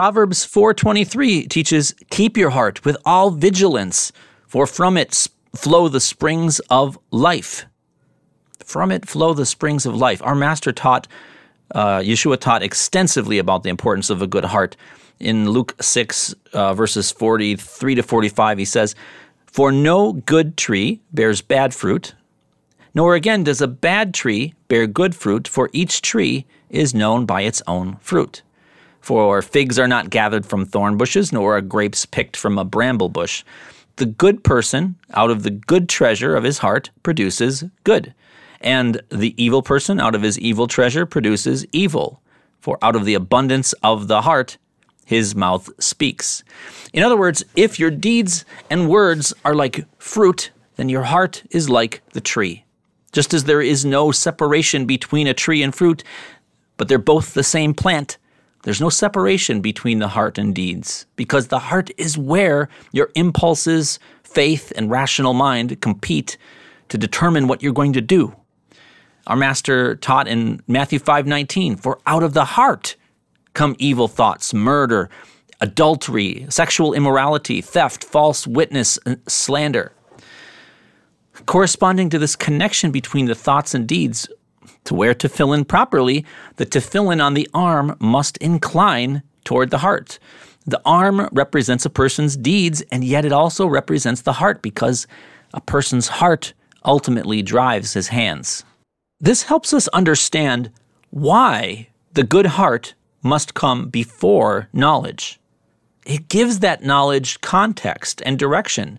Proverbs 0.00 0.46
4:23 0.46 1.46
teaches, 1.46 1.94
"Keep 2.08 2.38
your 2.38 2.48
heart 2.48 2.86
with 2.86 2.96
all 3.04 3.30
vigilance, 3.30 4.12
for 4.46 4.66
from 4.66 4.96
it 4.96 5.28
flow 5.54 5.88
the 5.88 6.00
springs 6.00 6.58
of 6.70 6.98
life." 7.10 7.66
From 8.64 8.90
it 8.90 9.06
flow 9.06 9.34
the 9.34 9.44
springs 9.44 9.84
of 9.84 9.94
life. 9.94 10.22
Our 10.24 10.34
master 10.34 10.72
taught 10.72 11.06
uh, 11.74 11.98
Yeshua 11.98 12.38
taught 12.40 12.62
extensively 12.62 13.36
about 13.36 13.62
the 13.62 13.68
importance 13.68 14.08
of 14.08 14.22
a 14.22 14.26
good 14.26 14.46
heart. 14.46 14.74
In 15.18 15.50
Luke 15.50 15.76
6, 15.82 16.34
uh, 16.54 16.72
verses 16.72 17.12
43 17.12 17.94
to 17.96 18.02
45, 18.02 18.56
he 18.56 18.64
says, 18.64 18.94
For 19.44 19.70
no 19.70 20.14
good 20.14 20.56
tree 20.56 21.02
bears 21.12 21.42
bad 21.42 21.74
fruit, 21.74 22.14
nor 22.94 23.14
again 23.14 23.44
does 23.44 23.60
a 23.60 23.68
bad 23.68 24.14
tree 24.14 24.54
bear 24.66 24.86
good 24.86 25.14
fruit, 25.14 25.46
for 25.46 25.68
each 25.74 26.00
tree 26.00 26.46
is 26.70 26.94
known 26.94 27.26
by 27.26 27.42
its 27.42 27.62
own 27.66 27.98
fruit. 28.00 28.40
For 29.00 29.42
figs 29.42 29.78
are 29.78 29.88
not 29.88 30.10
gathered 30.10 30.46
from 30.46 30.66
thorn 30.66 30.96
bushes, 30.96 31.32
nor 31.32 31.56
are 31.56 31.60
grapes 31.60 32.06
picked 32.06 32.36
from 32.36 32.58
a 32.58 32.64
bramble 32.64 33.08
bush. 33.08 33.44
The 33.96 34.06
good 34.06 34.44
person, 34.44 34.96
out 35.14 35.30
of 35.30 35.42
the 35.42 35.50
good 35.50 35.88
treasure 35.88 36.36
of 36.36 36.44
his 36.44 36.58
heart, 36.58 36.90
produces 37.02 37.64
good 37.84 38.14
and 38.60 39.00
the 39.08 39.34
evil 39.42 39.62
person 39.62 39.98
out 39.98 40.14
of 40.14 40.22
his 40.22 40.38
evil 40.38 40.66
treasure 40.66 41.06
produces 41.06 41.66
evil. 41.72 42.20
For 42.60 42.78
out 42.82 42.94
of 42.94 43.04
the 43.04 43.14
abundance 43.14 43.72
of 43.82 44.08
the 44.08 44.22
heart, 44.22 44.58
his 45.06 45.34
mouth 45.34 45.70
speaks. 45.82 46.44
In 46.92 47.02
other 47.02 47.16
words, 47.16 47.42
if 47.56 47.80
your 47.80 47.90
deeds 47.90 48.44
and 48.68 48.88
words 48.88 49.32
are 49.44 49.54
like 49.54 49.86
fruit, 49.98 50.50
then 50.76 50.88
your 50.88 51.04
heart 51.04 51.42
is 51.50 51.70
like 51.70 52.02
the 52.12 52.20
tree. 52.20 52.64
Just 53.12 53.34
as 53.34 53.44
there 53.44 53.62
is 53.62 53.84
no 53.84 54.12
separation 54.12 54.84
between 54.84 55.26
a 55.26 55.34
tree 55.34 55.62
and 55.62 55.74
fruit, 55.74 56.04
but 56.76 56.88
they're 56.88 56.98
both 56.98 57.34
the 57.34 57.42
same 57.42 57.74
plant, 57.74 58.18
there's 58.62 58.80
no 58.80 58.90
separation 58.90 59.60
between 59.60 59.98
the 59.98 60.08
heart 60.08 60.38
and 60.38 60.54
deeds, 60.54 61.06
because 61.16 61.48
the 61.48 61.58
heart 61.58 61.90
is 61.96 62.18
where 62.18 62.68
your 62.92 63.10
impulses, 63.14 63.98
faith, 64.22 64.72
and 64.76 64.90
rational 64.90 65.32
mind 65.32 65.80
compete 65.80 66.36
to 66.88 66.98
determine 66.98 67.48
what 67.48 67.62
you're 67.62 67.72
going 67.72 67.92
to 67.94 68.00
do. 68.00 68.34
Our 69.26 69.36
master 69.36 69.96
taught 69.96 70.28
in 70.28 70.60
Matthew 70.66 70.98
5:19, 70.98 71.76
"For 71.76 72.00
out 72.06 72.22
of 72.22 72.34
the 72.34 72.44
heart 72.44 72.96
come 73.54 73.76
evil 73.78 74.08
thoughts, 74.08 74.52
murder, 74.52 75.08
adultery, 75.60 76.46
sexual 76.48 76.92
immorality, 76.94 77.60
theft, 77.60 78.04
false 78.04 78.46
witness, 78.46 78.98
and 79.06 79.18
slander." 79.28 79.92
Corresponding 81.46 82.10
to 82.10 82.18
this 82.18 82.36
connection 82.36 82.90
between 82.90 83.26
the 83.26 83.34
thoughts 83.34 83.74
and 83.74 83.86
deeds, 83.86 84.28
to 84.90 84.94
wear 84.96 85.14
tefillin 85.14 85.66
properly, 85.66 86.26
the 86.56 86.66
tefillin 86.66 87.24
on 87.24 87.34
the 87.34 87.48
arm 87.54 87.96
must 88.00 88.36
incline 88.38 89.22
toward 89.44 89.70
the 89.70 89.78
heart. 89.78 90.18
The 90.66 90.82
arm 90.84 91.28
represents 91.30 91.86
a 91.86 91.90
person's 91.90 92.36
deeds, 92.36 92.82
and 92.90 93.04
yet 93.04 93.24
it 93.24 93.30
also 93.30 93.68
represents 93.68 94.22
the 94.22 94.32
heart 94.32 94.62
because 94.62 95.06
a 95.54 95.60
person's 95.60 96.08
heart 96.08 96.54
ultimately 96.84 97.40
drives 97.40 97.92
his 97.92 98.08
hands. 98.08 98.64
This 99.20 99.44
helps 99.44 99.72
us 99.72 99.86
understand 99.88 100.72
why 101.10 101.86
the 102.14 102.24
good 102.24 102.46
heart 102.46 102.94
must 103.22 103.54
come 103.54 103.90
before 103.90 104.68
knowledge. 104.72 105.38
It 106.04 106.26
gives 106.26 106.58
that 106.58 106.82
knowledge 106.82 107.40
context 107.42 108.22
and 108.26 108.40
direction. 108.40 108.98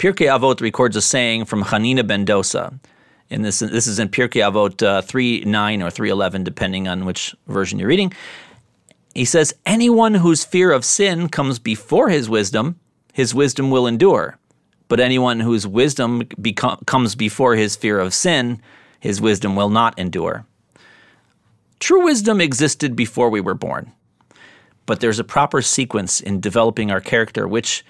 Pirkei 0.00 0.26
Avot 0.26 0.60
records 0.60 0.96
a 0.96 1.02
saying 1.02 1.44
from 1.44 1.62
Hanina 1.62 2.04
ben 2.04 2.26
Dosa. 2.26 2.80
And 3.30 3.44
this, 3.44 3.58
this 3.58 3.86
is 3.86 3.98
in 3.98 4.08
Pirkei 4.08 4.42
Avot 4.42 4.82
uh, 4.82 5.02
3 5.02 5.44
9 5.44 5.82
or 5.82 5.90
311, 5.90 6.44
depending 6.44 6.88
on 6.88 7.04
which 7.04 7.34
version 7.46 7.78
you're 7.78 7.88
reading. 7.88 8.12
He 9.14 9.24
says, 9.24 9.54
Anyone 9.64 10.14
whose 10.14 10.44
fear 10.44 10.72
of 10.72 10.84
sin 10.84 11.28
comes 11.28 11.58
before 11.58 12.08
his 12.08 12.28
wisdom, 12.28 12.78
his 13.12 13.34
wisdom 13.34 13.70
will 13.70 13.86
endure. 13.86 14.38
But 14.88 15.00
anyone 15.00 15.40
whose 15.40 15.66
wisdom 15.66 16.22
comes 16.86 17.14
before 17.16 17.56
his 17.56 17.74
fear 17.74 17.98
of 17.98 18.14
sin, 18.14 18.60
his 19.00 19.20
wisdom 19.20 19.56
will 19.56 19.70
not 19.70 19.98
endure. 19.98 20.46
True 21.80 22.04
wisdom 22.04 22.40
existed 22.40 22.94
before 22.94 23.28
we 23.28 23.40
were 23.40 23.54
born, 23.54 23.92
but 24.86 25.00
there's 25.00 25.18
a 25.18 25.24
proper 25.24 25.60
sequence 25.60 26.20
in 26.20 26.40
developing 26.40 26.90
our 26.90 27.00
character, 27.00 27.46
which 27.46 27.84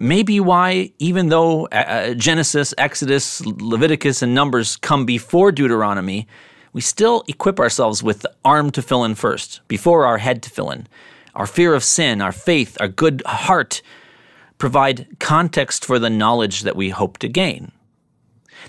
may 0.00 0.22
be 0.22 0.40
why, 0.40 0.90
even 0.98 1.28
though 1.28 1.66
uh, 1.66 1.74
uh, 1.74 2.14
Genesis, 2.14 2.72
Exodus, 2.78 3.44
Leviticus, 3.44 4.22
and 4.22 4.34
Numbers 4.34 4.76
come 4.78 5.04
before 5.04 5.52
Deuteronomy, 5.52 6.26
we 6.72 6.80
still 6.80 7.22
equip 7.28 7.60
ourselves 7.60 8.02
with 8.02 8.20
the 8.20 8.32
arm 8.44 8.70
tefillin 8.70 9.14
first, 9.14 9.60
before 9.68 10.06
our 10.06 10.18
head 10.18 10.42
tefillin. 10.42 10.86
Our 11.34 11.46
fear 11.46 11.74
of 11.74 11.84
sin, 11.84 12.22
our 12.22 12.32
faith, 12.32 12.78
our 12.80 12.88
good 12.88 13.22
heart 13.26 13.82
provide 14.56 15.06
context 15.20 15.84
for 15.84 15.98
the 15.98 16.10
knowledge 16.10 16.62
that 16.62 16.76
we 16.76 16.88
hope 16.88 17.18
to 17.18 17.28
gain. 17.28 17.70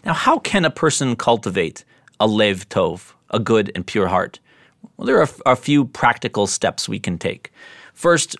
Now, 0.03 0.13
how 0.13 0.37
can 0.39 0.65
a 0.65 0.69
person 0.69 1.15
cultivate 1.15 1.85
a 2.19 2.27
lev 2.27 2.67
tov, 2.67 3.13
a 3.29 3.39
good 3.39 3.71
and 3.73 3.87
pure 3.87 4.07
heart? 4.07 4.39
Well, 4.97 5.05
there 5.05 5.21
are 5.21 5.29
a 5.45 5.55
few 5.55 5.85
practical 5.85 6.45
steps 6.45 6.89
we 6.89 6.99
can 6.99 7.17
take. 7.17 7.51
First, 7.93 8.35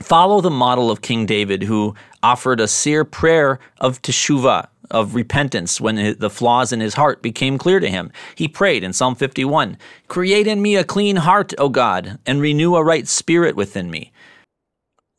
follow 0.00 0.40
the 0.40 0.50
model 0.50 0.90
of 0.90 1.02
King 1.02 1.26
David, 1.26 1.62
who 1.62 1.94
offered 2.22 2.60
a 2.60 2.68
seer 2.68 3.04
prayer 3.04 3.58
of 3.80 4.00
teshuvah, 4.02 4.68
of 4.90 5.14
repentance, 5.14 5.80
when 5.80 6.16
the 6.18 6.30
flaws 6.30 6.72
in 6.72 6.80
his 6.80 6.94
heart 6.94 7.22
became 7.22 7.58
clear 7.58 7.80
to 7.80 7.88
him. 7.88 8.12
He 8.34 8.48
prayed 8.48 8.84
in 8.84 8.92
Psalm 8.92 9.14
51 9.14 9.78
Create 10.08 10.46
in 10.46 10.60
me 10.60 10.76
a 10.76 10.84
clean 10.84 11.16
heart, 11.16 11.54
O 11.58 11.68
God, 11.68 12.18
and 12.26 12.40
renew 12.40 12.76
a 12.76 12.84
right 12.84 13.08
spirit 13.08 13.56
within 13.56 13.90
me. 13.90 14.12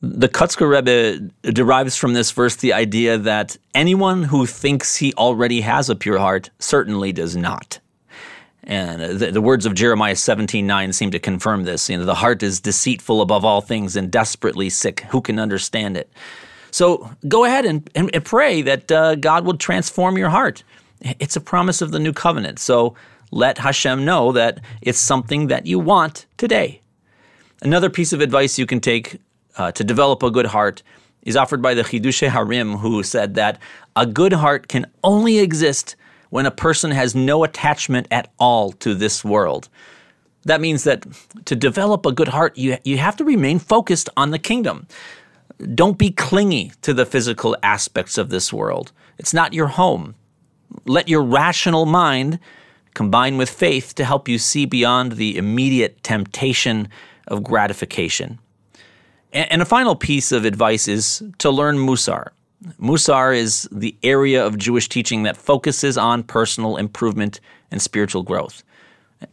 The 0.00 0.28
Kotzker 0.28 0.68
Rebbe 0.68 1.30
derives 1.50 1.96
from 1.96 2.12
this 2.12 2.30
verse 2.30 2.56
the 2.56 2.74
idea 2.74 3.16
that 3.16 3.56
anyone 3.74 4.24
who 4.24 4.44
thinks 4.44 4.96
he 4.96 5.14
already 5.14 5.62
has 5.62 5.88
a 5.88 5.96
pure 5.96 6.18
heart 6.18 6.50
certainly 6.58 7.10
does 7.10 7.36
not. 7.36 7.80
And 8.64 9.18
the, 9.18 9.30
the 9.30 9.40
words 9.40 9.66
of 9.66 9.74
Jeremiah 9.74 10.14
17:9 10.14 10.94
seem 10.94 11.10
to 11.10 11.18
confirm 11.18 11.64
this. 11.64 11.88
You 11.88 11.98
know, 11.98 12.04
the 12.04 12.14
heart 12.14 12.42
is 12.42 12.60
deceitful 12.60 13.20
above 13.20 13.44
all 13.44 13.60
things 13.60 13.96
and 13.96 14.10
desperately 14.10 14.70
sick. 14.70 15.00
Who 15.10 15.20
can 15.20 15.38
understand 15.38 15.96
it? 15.96 16.10
So 16.74 17.08
go 17.28 17.44
ahead 17.44 17.66
and, 17.66 17.88
and, 17.94 18.10
and 18.12 18.24
pray 18.24 18.60
that 18.62 18.90
uh, 18.90 19.14
God 19.14 19.44
will 19.46 19.56
transform 19.56 20.18
your 20.18 20.28
heart. 20.28 20.64
It's 21.20 21.36
a 21.36 21.40
promise 21.40 21.80
of 21.80 21.92
the 21.92 22.00
new 22.00 22.12
covenant. 22.12 22.58
So 22.58 22.96
let 23.30 23.58
Hashem 23.58 24.04
know 24.04 24.32
that 24.32 24.58
it's 24.82 24.98
something 24.98 25.46
that 25.46 25.66
you 25.66 25.78
want 25.78 26.26
today. 26.36 26.80
Another 27.62 27.88
piece 27.88 28.12
of 28.12 28.20
advice 28.20 28.58
you 28.58 28.66
can 28.66 28.80
take 28.80 29.20
uh, 29.56 29.70
to 29.70 29.84
develop 29.84 30.24
a 30.24 30.32
good 30.32 30.46
heart 30.46 30.82
is 31.22 31.36
offered 31.36 31.62
by 31.62 31.74
the 31.74 31.82
Chidushe 31.82 32.28
Harim, 32.28 32.78
who 32.78 33.04
said 33.04 33.36
that 33.36 33.60
a 33.94 34.04
good 34.04 34.32
heart 34.32 34.66
can 34.66 34.84
only 35.04 35.38
exist 35.38 35.94
when 36.30 36.44
a 36.44 36.50
person 36.50 36.90
has 36.90 37.14
no 37.14 37.44
attachment 37.44 38.08
at 38.10 38.32
all 38.40 38.72
to 38.72 38.96
this 38.96 39.24
world. 39.24 39.68
That 40.42 40.60
means 40.60 40.82
that 40.82 41.06
to 41.44 41.54
develop 41.54 42.04
a 42.04 42.10
good 42.10 42.28
heart, 42.28 42.58
you, 42.58 42.78
you 42.82 42.98
have 42.98 43.14
to 43.18 43.24
remain 43.24 43.60
focused 43.60 44.10
on 44.16 44.32
the 44.32 44.40
kingdom. 44.40 44.88
Don't 45.74 45.98
be 45.98 46.10
clingy 46.10 46.72
to 46.82 46.92
the 46.92 47.06
physical 47.06 47.56
aspects 47.62 48.18
of 48.18 48.28
this 48.28 48.52
world. 48.52 48.92
It's 49.18 49.34
not 49.34 49.52
your 49.52 49.68
home. 49.68 50.14
Let 50.84 51.08
your 51.08 51.22
rational 51.22 51.86
mind 51.86 52.38
combine 52.94 53.36
with 53.36 53.50
faith 53.50 53.94
to 53.96 54.04
help 54.04 54.28
you 54.28 54.38
see 54.38 54.66
beyond 54.66 55.12
the 55.12 55.36
immediate 55.36 56.02
temptation 56.02 56.88
of 57.28 57.42
gratification. 57.42 58.38
And 59.32 59.60
a 59.60 59.64
final 59.64 59.96
piece 59.96 60.30
of 60.30 60.44
advice 60.44 60.86
is 60.86 61.22
to 61.38 61.50
learn 61.50 61.76
Musar. 61.76 62.28
Musar 62.80 63.36
is 63.36 63.68
the 63.72 63.96
area 64.02 64.44
of 64.44 64.56
Jewish 64.56 64.88
teaching 64.88 65.24
that 65.24 65.36
focuses 65.36 65.98
on 65.98 66.22
personal 66.22 66.76
improvement 66.76 67.40
and 67.70 67.82
spiritual 67.82 68.22
growth. 68.22 68.62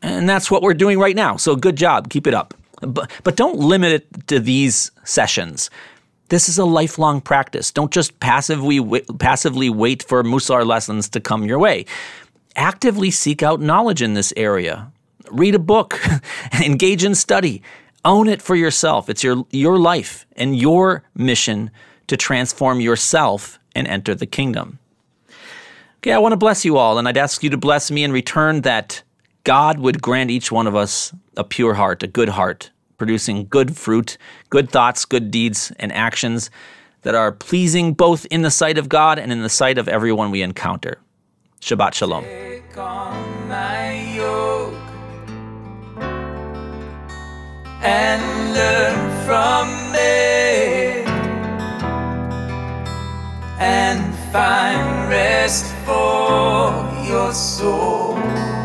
And 0.01 0.27
that's 0.27 0.49
what 0.49 0.63
we're 0.63 0.73
doing 0.73 0.97
right 0.97 1.15
now. 1.15 1.37
So 1.37 1.55
good 1.55 1.75
job. 1.75 2.09
Keep 2.09 2.27
it 2.27 2.33
up. 2.33 2.55
But, 2.81 3.11
but 3.23 3.35
don't 3.35 3.59
limit 3.59 3.91
it 3.91 4.27
to 4.27 4.39
these 4.39 4.91
sessions. 5.03 5.69
This 6.31 6.47
is 6.47 6.57
a 6.57 6.63
lifelong 6.63 7.19
practice. 7.19 7.73
Don't 7.73 7.91
just 7.91 8.17
passively, 8.21 8.79
passively 9.19 9.69
wait 9.69 10.01
for 10.01 10.23
Musar 10.23 10.65
lessons 10.65 11.09
to 11.09 11.19
come 11.19 11.43
your 11.43 11.59
way. 11.59 11.85
Actively 12.55 13.11
seek 13.11 13.43
out 13.43 13.59
knowledge 13.59 14.01
in 14.01 14.13
this 14.13 14.31
area. 14.37 14.93
Read 15.29 15.55
a 15.55 15.59
book, 15.59 15.99
engage 16.65 17.03
in 17.03 17.15
study, 17.15 17.61
own 18.05 18.29
it 18.29 18.41
for 18.41 18.55
yourself. 18.55 19.09
It's 19.09 19.25
your, 19.25 19.45
your 19.49 19.77
life 19.77 20.25
and 20.37 20.57
your 20.57 21.03
mission 21.15 21.69
to 22.07 22.15
transform 22.15 22.79
yourself 22.79 23.59
and 23.75 23.85
enter 23.85 24.15
the 24.15 24.25
kingdom. 24.25 24.79
Okay, 25.97 26.13
I 26.13 26.19
want 26.19 26.31
to 26.31 26.37
bless 26.37 26.63
you 26.63 26.77
all, 26.77 26.97
and 26.97 27.09
I'd 27.09 27.17
ask 27.17 27.43
you 27.43 27.49
to 27.49 27.57
bless 27.57 27.91
me 27.91 28.05
in 28.05 28.13
return 28.13 28.61
that 28.61 29.03
God 29.43 29.79
would 29.79 30.01
grant 30.01 30.31
each 30.31 30.49
one 30.49 30.65
of 30.65 30.77
us 30.77 31.13
a 31.35 31.43
pure 31.43 31.73
heart, 31.73 32.03
a 32.03 32.07
good 32.07 32.29
heart, 32.29 32.71
producing 33.01 33.47
good 33.49 33.75
fruit, 33.75 34.15
good 34.51 34.69
thoughts, 34.69 35.05
good 35.05 35.31
deeds, 35.31 35.71
and 35.79 35.91
actions 35.91 36.51
that 37.01 37.15
are 37.15 37.31
pleasing 37.31 37.95
both 37.95 38.27
in 38.29 38.43
the 38.43 38.51
sight 38.51 38.77
of 38.77 38.89
God 38.89 39.17
and 39.17 39.31
in 39.31 39.41
the 39.41 39.49
sight 39.49 39.79
of 39.79 39.87
everyone 39.87 40.29
we 40.29 40.43
encounter. 40.43 40.99
Shabbat 41.61 41.95
Shalom. 41.95 42.23
and 47.81 48.21
learn 48.53 48.99
from 49.25 49.65
me 49.91 51.01
and 53.57 54.13
find 54.31 55.09
rest 55.09 55.65
for 55.87 56.69
your 57.09 57.33
soul. 57.33 58.60